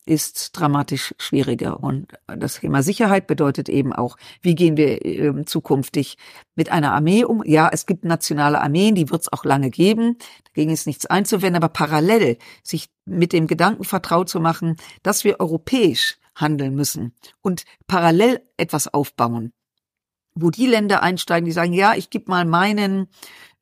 ist 0.05 0.51
dramatisch 0.53 1.15
schwieriger. 1.19 1.83
Und 1.83 2.13
das 2.27 2.61
Thema 2.61 2.83
Sicherheit 2.83 3.27
bedeutet 3.27 3.69
eben 3.69 3.93
auch, 3.93 4.17
wie 4.41 4.55
gehen 4.55 4.77
wir 4.77 5.05
äh, 5.05 5.45
zukünftig 5.45 6.17
mit 6.57 6.71
einer 6.71 6.93
Armee 6.93 7.25
um? 7.25 7.43
Ja, 7.45 7.71
es 7.73 7.87
gibt 7.87 8.05
nationale 8.05 8.61
Armeen, 8.61 8.95
die 8.95 9.11
wird 9.11 9.23
es 9.23 9.33
auch 9.33 9.45
lange 9.45 9.71
geben. 9.71 10.17
Dagegen 10.47 10.73
ist 10.73 10.87
nichts 10.87 11.07
einzuwenden, 11.07 11.63
aber 11.63 11.73
parallel 11.73 12.39
sich 12.63 12.89
mit 13.05 13.33
dem 13.33 13.47
Gedanken 13.47 13.85
vertraut 13.85 14.29
zu 14.29 14.41
machen, 14.41 14.77
dass 15.03 15.25
wir 15.25 15.41
europäisch 15.41 16.19
handeln 16.35 16.75
müssen 16.75 17.15
und 17.43 17.65
parallel 17.87 18.41
etwas 18.57 18.93
aufbauen, 18.93 19.53
wo 20.35 20.51
die 20.51 20.67
Länder 20.67 21.03
einsteigen, 21.03 21.45
die 21.45 21.53
sagen, 21.53 21.73
ja, 21.73 21.95
ich 21.95 22.11
gebe 22.11 22.31
mal 22.31 22.45
meinen 22.45 23.09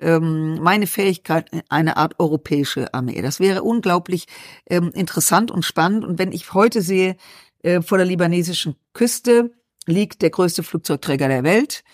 ähm, 0.01 0.59
meine 0.63 0.87
Fähigkeit 0.87 1.51
eine 1.69 1.97
Art 1.97 2.19
europäische 2.19 2.93
Armee. 2.95 3.21
Das 3.23 3.39
wäre 3.39 3.63
unglaublich 3.63 4.27
ähm, 4.69 4.91
interessant 4.95 5.51
und 5.51 5.65
spannend. 5.65 6.05
Und 6.05 6.19
wenn 6.19 6.33
ich 6.33 6.55
heute 6.55 6.81
sehe, 6.81 7.17
äh, 7.63 7.83
vor 7.83 7.99
der 7.99 8.07
libanesischen 8.07 8.77
Küste 8.95 9.53
liegt 9.87 10.23
der 10.23 10.31
größte 10.31 10.63
Flugzeugträger 10.63 11.29
der 11.29 11.45
Welt 11.45 11.85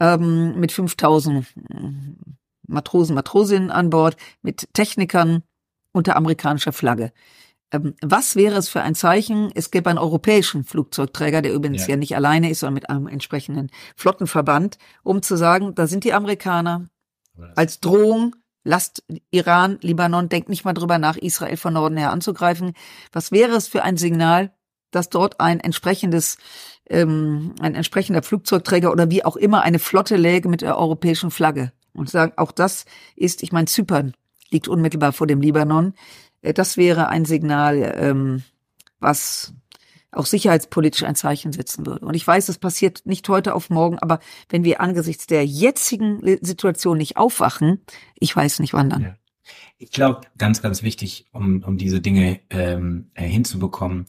ähm, 0.00 0.58
mit 0.58 0.72
5000 0.72 1.46
Matrosen, 2.68 3.14
Matrosinnen 3.14 3.70
an 3.70 3.90
Bord, 3.90 4.16
mit 4.42 4.68
Technikern 4.72 5.42
unter 5.92 6.16
amerikanischer 6.16 6.72
Flagge. 6.72 7.12
Ähm, 7.72 7.94
was 8.02 8.36
wäre 8.36 8.56
es 8.56 8.68
für 8.68 8.82
ein 8.82 8.94
Zeichen? 8.94 9.50
Es 9.54 9.70
gäbe 9.70 9.90
einen 9.90 9.98
europäischen 9.98 10.64
Flugzeugträger, 10.64 11.42
der 11.42 11.52
übrigens 11.52 11.82
ja. 11.82 11.90
ja 11.90 11.96
nicht 11.96 12.14
alleine 12.16 12.50
ist, 12.50 12.60
sondern 12.60 12.74
mit 12.74 12.90
einem 12.90 13.06
entsprechenden 13.08 13.70
Flottenverband, 13.96 14.78
um 15.02 15.22
zu 15.22 15.36
sagen, 15.36 15.74
da 15.74 15.86
sind 15.86 16.04
die 16.04 16.12
Amerikaner, 16.12 16.86
als 17.54 17.80
Drohung, 17.80 18.34
lasst 18.64 19.04
Iran, 19.30 19.78
Libanon, 19.80 20.28
denkt 20.28 20.48
nicht 20.48 20.64
mal 20.64 20.72
drüber 20.72 20.98
nach, 20.98 21.16
Israel 21.16 21.56
von 21.56 21.74
Norden 21.74 21.96
her 21.96 22.10
anzugreifen. 22.10 22.72
Was 23.12 23.32
wäre 23.32 23.54
es 23.54 23.68
für 23.68 23.82
ein 23.82 23.96
Signal, 23.96 24.52
dass 24.90 25.08
dort 25.08 25.40
ein 25.40 25.60
entsprechendes, 25.60 26.38
ähm, 26.88 27.54
ein 27.60 27.74
entsprechender 27.74 28.22
Flugzeugträger 28.22 28.90
oder 28.90 29.10
wie 29.10 29.24
auch 29.24 29.36
immer 29.36 29.62
eine 29.62 29.78
Flotte 29.78 30.16
läge 30.16 30.48
mit 30.48 30.62
der 30.62 30.78
europäischen 30.78 31.30
Flagge? 31.30 31.72
Und 31.92 32.10
sagen, 32.10 32.32
auch 32.36 32.52
das 32.52 32.84
ist, 33.14 33.42
ich 33.42 33.52
meine, 33.52 33.66
Zypern 33.66 34.12
liegt 34.50 34.68
unmittelbar 34.68 35.12
vor 35.12 35.26
dem 35.26 35.40
Libanon. 35.40 35.94
Äh, 36.42 36.54
das 36.54 36.76
wäre 36.76 37.08
ein 37.08 37.24
Signal, 37.24 37.94
ähm, 37.96 38.42
was 39.00 39.54
auch 40.12 40.26
sicherheitspolitisch 40.26 41.02
ein 41.02 41.14
Zeichen 41.14 41.52
setzen 41.52 41.86
würde. 41.86 42.06
Und 42.06 42.14
ich 42.14 42.26
weiß, 42.26 42.46
das 42.46 42.58
passiert 42.58 43.02
nicht 43.04 43.28
heute 43.28 43.54
auf 43.54 43.70
morgen, 43.70 43.98
aber 43.98 44.20
wenn 44.48 44.64
wir 44.64 44.80
angesichts 44.80 45.26
der 45.26 45.44
jetzigen 45.44 46.20
Situation 46.40 46.96
nicht 46.98 47.16
aufwachen, 47.16 47.82
ich 48.14 48.34
weiß 48.34 48.60
nicht 48.60 48.72
wann 48.72 48.90
dann. 48.90 49.02
Ja. 49.02 49.16
Ich 49.78 49.90
glaube, 49.90 50.22
ganz, 50.38 50.62
ganz 50.62 50.82
wichtig, 50.82 51.26
um, 51.32 51.62
um 51.62 51.76
diese 51.76 52.00
Dinge 52.00 52.40
ähm, 52.50 53.10
äh, 53.14 53.26
hinzubekommen, 53.26 54.06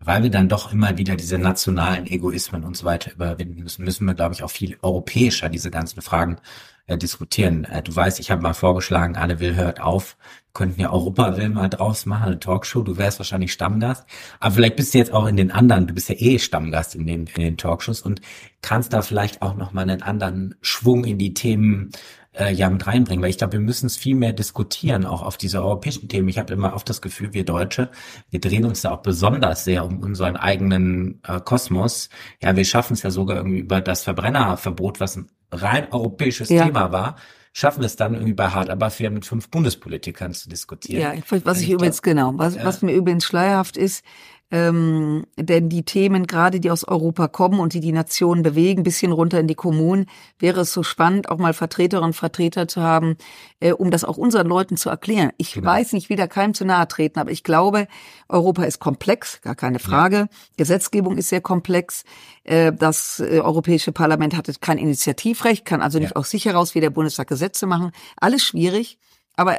weil 0.00 0.22
wir 0.22 0.30
dann 0.30 0.48
doch 0.48 0.72
immer 0.72 0.96
wieder 0.96 1.16
diese 1.16 1.38
nationalen 1.38 2.06
Egoismen 2.06 2.64
und 2.64 2.76
so 2.76 2.84
weiter 2.84 3.12
überwinden 3.12 3.62
müssen, 3.62 3.84
müssen 3.84 4.06
wir, 4.06 4.14
glaube 4.14 4.34
ich, 4.34 4.42
auch 4.42 4.50
viel 4.50 4.76
europäischer 4.82 5.48
diese 5.48 5.70
ganzen 5.70 6.02
Fragen 6.02 6.38
äh, 6.86 6.96
diskutieren. 6.96 7.64
Äh, 7.64 7.82
du 7.82 7.94
weißt, 7.94 8.20
ich 8.20 8.30
habe 8.30 8.42
mal 8.42 8.54
vorgeschlagen, 8.54 9.16
Anne 9.16 9.40
Will 9.40 9.56
hört 9.56 9.80
auf, 9.80 10.16
wir 10.18 10.52
könnten 10.54 10.80
ja 10.80 10.90
Europa 10.90 11.36
will 11.36 11.50
mal 11.50 11.68
draus 11.68 12.06
machen, 12.06 12.28
eine 12.28 12.40
Talkshow, 12.40 12.82
du 12.82 12.96
wärst 12.96 13.18
wahrscheinlich 13.18 13.52
Stammgast, 13.52 14.06
aber 14.40 14.54
vielleicht 14.54 14.76
bist 14.76 14.94
du 14.94 14.98
jetzt 14.98 15.12
auch 15.12 15.26
in 15.26 15.36
den 15.36 15.50
anderen, 15.52 15.86
du 15.86 15.94
bist 15.94 16.08
ja 16.08 16.16
eh 16.18 16.38
Stammgast 16.38 16.94
in 16.94 17.06
den, 17.06 17.26
in 17.26 17.42
den 17.42 17.56
Talkshows 17.56 18.02
und 18.02 18.20
kannst 18.62 18.92
da 18.92 19.02
vielleicht 19.02 19.42
auch 19.42 19.54
nochmal 19.54 19.82
einen 19.82 20.02
anderen 20.02 20.54
Schwung 20.62 21.04
in 21.04 21.18
die 21.18 21.34
Themen 21.34 21.90
äh, 22.32 22.52
ja 22.52 22.68
mit 22.70 22.86
reinbringen, 22.86 23.22
weil 23.22 23.30
ich 23.30 23.38
glaube, 23.38 23.54
wir 23.54 23.60
müssen 23.60 23.86
es 23.86 23.96
viel 23.96 24.14
mehr 24.14 24.32
diskutieren, 24.32 25.06
auch 25.06 25.22
auf 25.22 25.36
diese 25.36 25.62
europäischen 25.62 26.08
Themen. 26.08 26.28
Ich 26.28 26.38
habe 26.38 26.52
immer 26.52 26.74
oft 26.74 26.88
das 26.88 27.02
Gefühl, 27.02 27.34
wir 27.34 27.44
Deutsche, 27.44 27.90
wir 28.30 28.40
drehen 28.40 28.64
uns 28.64 28.82
da 28.82 28.92
auch 28.92 29.02
besonders 29.02 29.64
sehr 29.64 29.84
um 29.84 30.00
unseren 30.00 30.36
eigenen 30.36 31.20
äh, 31.26 31.40
Kosmos. 31.40 32.08
Ja, 32.42 32.56
wir 32.56 32.64
schaffen 32.64 32.94
es 32.94 33.02
ja 33.02 33.10
sogar 33.10 33.36
irgendwie 33.36 33.60
über 33.60 33.80
das 33.80 34.02
Verbrennerverbot, 34.02 35.00
was 35.00 35.16
ein 35.16 35.30
rein 35.50 35.92
europäisches 35.92 36.48
ja. 36.48 36.64
Thema 36.64 36.92
war, 36.92 37.16
schaffen 37.52 37.80
wir 37.80 37.86
es 37.86 37.96
dann 37.96 38.14
irgendwie 38.14 38.34
bei 38.34 38.48
Hart 38.48 38.70
aber 38.70 38.90
fair 38.90 39.10
mit 39.10 39.24
fünf 39.24 39.50
Bundespolitikern 39.50 40.34
zu 40.34 40.48
diskutieren. 40.48 41.00
Ja, 41.00 41.40
was 41.44 41.60
ich, 41.60 41.68
ich 41.68 41.74
übrigens, 41.74 42.02
glaub, 42.02 42.14
genau, 42.14 42.32
was, 42.36 42.56
ja. 42.56 42.64
was 42.64 42.82
mir 42.82 42.92
übrigens 42.92 43.24
schleierhaft 43.24 43.76
ist, 43.76 44.04
ähm, 44.50 45.26
denn 45.36 45.68
die 45.68 45.84
Themen, 45.84 46.26
gerade 46.26 46.58
die 46.58 46.70
aus 46.70 46.84
Europa 46.84 47.28
kommen 47.28 47.60
und 47.60 47.74
die 47.74 47.80
die 47.80 47.92
Nationen 47.92 48.42
bewegen, 48.42 48.82
bisschen 48.82 49.12
runter 49.12 49.38
in 49.40 49.46
die 49.46 49.54
Kommunen, 49.54 50.06
wäre 50.38 50.62
es 50.62 50.72
so 50.72 50.82
spannend, 50.82 51.28
auch 51.28 51.36
mal 51.36 51.52
Vertreterinnen 51.52 52.10
und 52.10 52.14
Vertreter 52.14 52.66
zu 52.66 52.82
haben, 52.82 53.16
äh, 53.60 53.72
um 53.72 53.90
das 53.90 54.04
auch 54.04 54.16
unseren 54.16 54.46
Leuten 54.46 54.78
zu 54.78 54.88
erklären. 54.88 55.32
Ich 55.36 55.52
genau. 55.52 55.68
weiß 55.68 55.92
nicht, 55.92 56.08
wie 56.08 56.16
da 56.16 56.26
keinem 56.26 56.54
zu 56.54 56.64
nahe 56.64 56.88
treten, 56.88 57.18
aber 57.18 57.30
ich 57.30 57.44
glaube, 57.44 57.88
Europa 58.28 58.64
ist 58.64 58.78
komplex, 58.78 59.42
gar 59.42 59.54
keine 59.54 59.78
Frage. 59.78 60.16
Ja. 60.16 60.28
Gesetzgebung 60.56 61.18
ist 61.18 61.28
sehr 61.28 61.42
komplex. 61.42 62.04
Äh, 62.44 62.72
das 62.72 63.20
äh, 63.20 63.40
Europäische 63.40 63.92
Parlament 63.92 64.34
hatte 64.34 64.54
kein 64.60 64.78
Initiativrecht, 64.78 65.66
kann 65.66 65.82
also 65.82 65.98
nicht 65.98 66.10
ja. 66.12 66.16
aus 66.16 66.30
sich 66.30 66.46
heraus 66.46 66.74
wie 66.74 66.80
der 66.80 66.90
Bundestag 66.90 67.28
Gesetze 67.28 67.66
machen. 67.66 67.92
Alles 68.16 68.44
schwierig. 68.44 68.98
Aber 69.36 69.58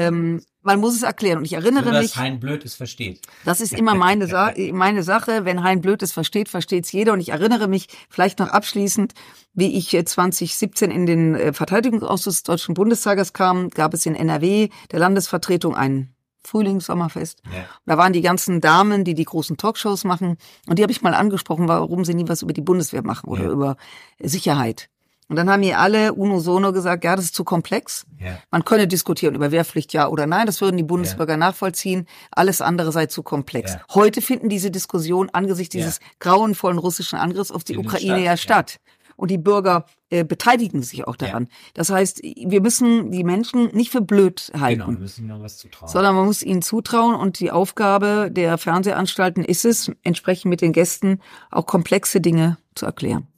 ähm, 0.00 0.42
man 0.62 0.80
muss 0.80 0.94
es 0.94 1.02
erklären. 1.02 1.38
Und 1.38 1.44
ich 1.44 1.54
erinnere 1.54 1.84
so, 1.84 1.90
dass 1.90 2.02
mich. 2.02 2.16
Hein 2.16 2.40
Blöd 2.40 2.64
es 2.64 2.74
versteht. 2.74 3.20
Das 3.44 3.60
ist 3.60 3.72
immer 3.72 3.94
meine, 3.94 4.26
Sa 4.26 4.52
meine 4.72 5.02
Sache. 5.02 5.44
Wenn 5.44 5.62
Hein 5.62 5.80
Blöd 5.80 6.02
es 6.02 6.12
versteht, 6.12 6.48
versteht 6.48 6.84
es 6.84 6.92
jeder. 6.92 7.12
Und 7.12 7.20
ich 7.20 7.30
erinnere 7.30 7.68
mich 7.68 7.88
vielleicht 8.08 8.38
noch 8.38 8.48
abschließend, 8.48 9.14
wie 9.54 9.76
ich 9.76 9.90
2017 9.90 10.90
in 10.90 11.06
den 11.06 11.34
äh, 11.34 11.52
Verteidigungsausschuss 11.52 12.36
des 12.36 12.42
Deutschen 12.44 12.74
Bundestages 12.74 13.32
kam, 13.32 13.70
gab 13.70 13.94
es 13.94 14.06
in 14.06 14.14
NRW 14.14 14.68
der 14.90 14.98
Landesvertretung 14.98 15.74
ein 15.74 16.14
Frühlings-Sommerfest. 16.42 17.42
Ja. 17.52 17.64
Da 17.84 17.98
waren 17.98 18.12
die 18.12 18.22
ganzen 18.22 18.60
Damen, 18.60 19.04
die 19.04 19.14
die 19.14 19.24
großen 19.24 19.56
Talkshows 19.56 20.04
machen. 20.04 20.38
Und 20.66 20.78
die 20.78 20.82
habe 20.82 20.92
ich 20.92 21.02
mal 21.02 21.14
angesprochen, 21.14 21.68
warum 21.68 22.04
sie 22.04 22.14
nie 22.14 22.28
was 22.28 22.42
über 22.42 22.52
die 22.52 22.62
Bundeswehr 22.62 23.02
machen 23.02 23.28
oder 23.28 23.44
ja. 23.44 23.50
über 23.50 23.76
Sicherheit. 24.18 24.88
Und 25.30 25.36
dann 25.36 25.48
haben 25.48 25.60
mir 25.60 25.78
alle 25.78 26.12
uno 26.12 26.40
sono 26.40 26.72
gesagt, 26.72 27.04
ja, 27.04 27.14
das 27.14 27.26
ist 27.26 27.36
zu 27.36 27.44
komplex. 27.44 28.04
Ja. 28.18 28.38
Man 28.50 28.64
könne 28.64 28.88
diskutieren 28.88 29.36
über 29.36 29.52
Wehrpflicht 29.52 29.92
ja 29.92 30.08
oder 30.08 30.26
nein, 30.26 30.44
das 30.44 30.60
würden 30.60 30.76
die 30.76 30.82
Bundesbürger 30.82 31.34
ja. 31.34 31.36
nachvollziehen. 31.36 32.06
Alles 32.32 32.60
andere 32.60 32.90
sei 32.90 33.06
zu 33.06 33.22
komplex. 33.22 33.74
Ja. 33.74 33.80
Heute 33.94 34.22
finden 34.22 34.48
diese 34.48 34.72
Diskussionen 34.72 35.30
angesichts 35.30 35.72
dieses 35.72 36.00
grauenvollen 36.18 36.78
russischen 36.78 37.16
Angriffs 37.16 37.52
auf 37.52 37.62
die 37.62 37.74
Finden 37.74 37.86
Ukraine 37.86 38.16
statt. 38.16 38.24
ja 38.24 38.36
statt. 38.36 38.80
Und 39.14 39.30
die 39.30 39.38
Bürger 39.38 39.84
äh, 40.08 40.24
beteiligen 40.24 40.82
sich 40.82 41.06
auch 41.06 41.14
daran. 41.14 41.46
Das 41.74 41.90
heißt, 41.90 42.22
wir 42.22 42.60
müssen 42.60 43.12
die 43.12 43.22
Menschen 43.22 43.68
nicht 43.72 43.92
für 43.92 44.00
blöd 44.00 44.50
halten. 44.58 44.80
Genau, 44.80 44.90
wir 44.90 44.98
müssen 44.98 45.26
ihnen 45.26 45.42
was 45.42 45.58
zutrauen. 45.58 45.92
Sondern 45.92 46.16
man 46.16 46.24
muss 46.24 46.42
ihnen 46.42 46.62
zutrauen 46.62 47.14
und 47.14 47.38
die 47.38 47.52
Aufgabe 47.52 48.30
der 48.32 48.58
Fernsehanstalten 48.58 49.44
ist 49.44 49.64
es, 49.64 49.92
entsprechend 50.02 50.50
mit 50.50 50.60
den 50.60 50.72
Gästen 50.72 51.20
auch 51.52 51.66
komplexe 51.66 52.20
Dinge 52.20 52.58
zu 52.74 52.86
erklären. 52.86 53.28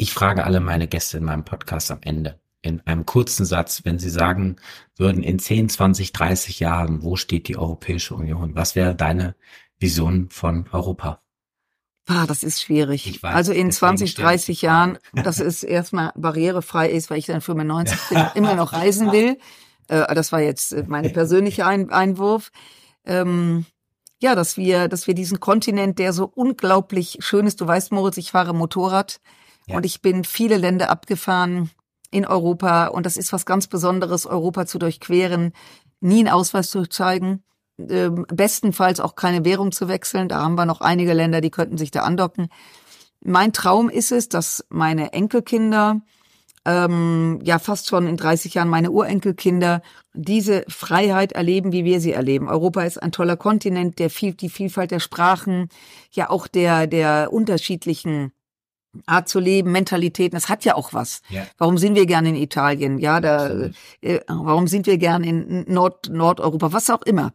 Ich 0.00 0.14
frage 0.14 0.44
alle 0.44 0.60
meine 0.60 0.88
Gäste 0.88 1.18
in 1.18 1.24
meinem 1.24 1.44
Podcast 1.44 1.90
am 1.90 1.98
Ende 2.00 2.40
in 2.62 2.80
einem 2.86 3.04
kurzen 3.04 3.44
Satz, 3.44 3.82
wenn 3.84 3.98
Sie 3.98 4.08
sagen 4.08 4.56
würden, 4.96 5.22
in 5.22 5.38
10, 5.38 5.68
20, 5.68 6.14
30 6.14 6.58
Jahren, 6.58 7.02
wo 7.02 7.16
steht 7.16 7.48
die 7.48 7.58
Europäische 7.58 8.14
Union? 8.14 8.54
Was 8.54 8.74
wäre 8.74 8.94
deine 8.94 9.34
Vision 9.78 10.30
von 10.30 10.66
Europa? 10.72 11.20
Ah, 12.06 12.24
das 12.26 12.42
ist 12.42 12.62
schwierig. 12.62 13.22
Weiß, 13.22 13.34
also 13.34 13.52
in 13.52 13.70
20, 13.70 14.14
30 14.14 14.62
Jahren, 14.62 14.96
dass 15.12 15.38
es 15.38 15.62
erstmal 15.64 16.12
barrierefrei 16.16 16.88
ist, 16.88 17.10
weil 17.10 17.18
ich 17.18 17.26
dann 17.26 17.42
95 17.42 17.98
bin, 18.08 18.24
immer 18.36 18.54
noch 18.54 18.72
reisen 18.72 19.12
will. 19.12 19.36
Äh, 19.88 20.14
das 20.14 20.32
war 20.32 20.40
jetzt 20.40 20.72
äh, 20.72 20.84
meine 20.88 21.10
persönliche 21.10 21.66
Einwurf. 21.66 22.52
Ähm, 23.04 23.66
ja, 24.18 24.34
dass 24.34 24.56
wir, 24.56 24.88
dass 24.88 25.06
wir 25.06 25.14
diesen 25.14 25.40
Kontinent, 25.40 25.98
der 25.98 26.14
so 26.14 26.24
unglaublich 26.24 27.18
schön 27.20 27.46
ist. 27.46 27.60
Du 27.60 27.66
weißt, 27.66 27.92
Moritz, 27.92 28.16
ich 28.16 28.30
fahre 28.30 28.54
Motorrad. 28.54 29.20
Ja. 29.70 29.76
Und 29.76 29.86
ich 29.86 30.02
bin 30.02 30.24
viele 30.24 30.56
Länder 30.56 30.90
abgefahren 30.90 31.70
in 32.10 32.26
Europa 32.26 32.88
und 32.88 33.06
das 33.06 33.16
ist 33.16 33.32
was 33.32 33.46
ganz 33.46 33.66
Besonderes, 33.66 34.26
Europa 34.26 34.66
zu 34.66 34.78
durchqueren, 34.78 35.52
nie 36.00 36.20
einen 36.20 36.28
Ausweis 36.28 36.70
zu 36.70 36.86
zeigen, 36.86 37.44
äh, 37.78 38.10
bestenfalls 38.10 39.00
auch 39.00 39.14
keine 39.14 39.44
Währung 39.44 39.72
zu 39.72 39.88
wechseln. 39.88 40.28
Da 40.28 40.42
haben 40.42 40.56
wir 40.56 40.66
noch 40.66 40.80
einige 40.80 41.12
Länder, 41.12 41.40
die 41.40 41.50
könnten 41.50 41.78
sich 41.78 41.90
da 41.90 42.00
andocken. 42.00 42.48
Mein 43.22 43.52
Traum 43.52 43.88
ist 43.88 44.12
es, 44.12 44.28
dass 44.28 44.64
meine 44.70 45.12
Enkelkinder, 45.12 46.00
ähm, 46.64 47.38
ja 47.42 47.58
fast 47.58 47.88
schon 47.88 48.06
in 48.06 48.16
30 48.16 48.54
Jahren 48.54 48.68
meine 48.68 48.90
Urenkelkinder, 48.90 49.82
diese 50.12 50.64
Freiheit 50.68 51.32
erleben, 51.32 51.72
wie 51.72 51.84
wir 51.84 52.00
sie 52.00 52.12
erleben. 52.12 52.48
Europa 52.48 52.82
ist 52.82 53.02
ein 53.02 53.12
toller 53.12 53.36
Kontinent, 53.36 53.98
der 53.98 54.10
viel, 54.10 54.34
die 54.34 54.50
Vielfalt 54.50 54.90
der 54.90 55.00
Sprachen, 55.00 55.68
ja 56.10 56.28
auch 56.28 56.48
der, 56.48 56.86
der 56.86 57.32
unterschiedlichen 57.32 58.32
Art 59.06 59.28
zu 59.28 59.38
leben, 59.38 59.72
Mentalitäten, 59.72 60.36
das 60.36 60.48
hat 60.48 60.64
ja 60.64 60.74
auch 60.74 60.92
was. 60.92 61.22
Ja. 61.28 61.46
Warum 61.58 61.78
sind 61.78 61.94
wir 61.94 62.06
gern 62.06 62.26
in 62.26 62.34
Italien? 62.34 62.98
Ja, 62.98 63.20
da, 63.20 63.70
äh, 64.00 64.20
warum 64.26 64.66
sind 64.66 64.86
wir 64.86 64.98
gern 64.98 65.22
in 65.22 65.64
Nord, 65.72 66.08
Nordeuropa? 66.10 66.72
Was 66.72 66.90
auch 66.90 67.02
immer. 67.02 67.32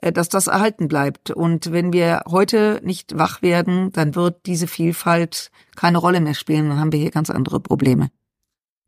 Äh, 0.00 0.12
dass 0.12 0.28
das 0.28 0.46
erhalten 0.46 0.88
bleibt. 0.88 1.30
Und 1.30 1.72
wenn 1.72 1.92
wir 1.92 2.22
heute 2.28 2.80
nicht 2.84 3.18
wach 3.18 3.42
werden, 3.42 3.92
dann 3.92 4.14
wird 4.14 4.46
diese 4.46 4.66
Vielfalt 4.66 5.50
keine 5.74 5.98
Rolle 5.98 6.20
mehr 6.20 6.34
spielen. 6.34 6.68
Dann 6.68 6.78
haben 6.78 6.92
wir 6.92 7.00
hier 7.00 7.10
ganz 7.10 7.30
andere 7.30 7.60
Probleme. 7.60 8.10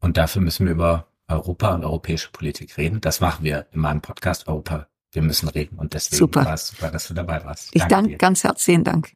Und 0.01 0.16
dafür 0.16 0.42
müssen 0.42 0.66
wir 0.66 0.73
über 0.73 1.07
Europa 1.29 1.75
und 1.75 1.85
europäische 1.85 2.31
Politik 2.31 2.77
reden. 2.79 3.01
Das 3.01 3.20
machen 3.20 3.44
wir 3.44 3.66
in 3.73 3.81
meinem 3.81 4.01
Podcast 4.01 4.49
Europa. 4.49 4.87
Wir 5.12 5.23
müssen 5.23 5.49
reden. 5.49 5.79
Und 5.79 5.94
deswegen 5.94 6.18
super. 6.18 6.44
war 6.44 6.55
es 6.55 6.68
super, 6.68 6.90
dass 6.90 7.09
du 7.09 7.14
dabei 7.14 7.44
warst. 7.44 7.70
Ich 7.73 7.85
danke 7.85 8.16
ganz 8.16 8.44
herzlichen 8.44 8.85
Dank. 8.85 9.12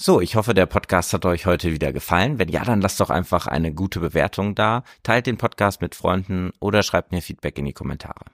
So, 0.00 0.20
ich 0.20 0.36
hoffe, 0.36 0.54
der 0.54 0.66
Podcast 0.66 1.12
hat 1.12 1.26
euch 1.26 1.44
heute 1.44 1.72
wieder 1.72 1.92
gefallen. 1.92 2.38
Wenn 2.38 2.48
ja, 2.48 2.62
dann 2.64 2.80
lasst 2.80 3.00
doch 3.00 3.10
einfach 3.10 3.48
eine 3.48 3.74
gute 3.74 3.98
Bewertung 3.98 4.54
da, 4.54 4.84
teilt 5.02 5.26
den 5.26 5.38
Podcast 5.38 5.80
mit 5.80 5.96
Freunden 5.96 6.52
oder 6.60 6.84
schreibt 6.84 7.10
mir 7.10 7.20
Feedback 7.20 7.58
in 7.58 7.64
die 7.64 7.72
Kommentare. 7.72 8.26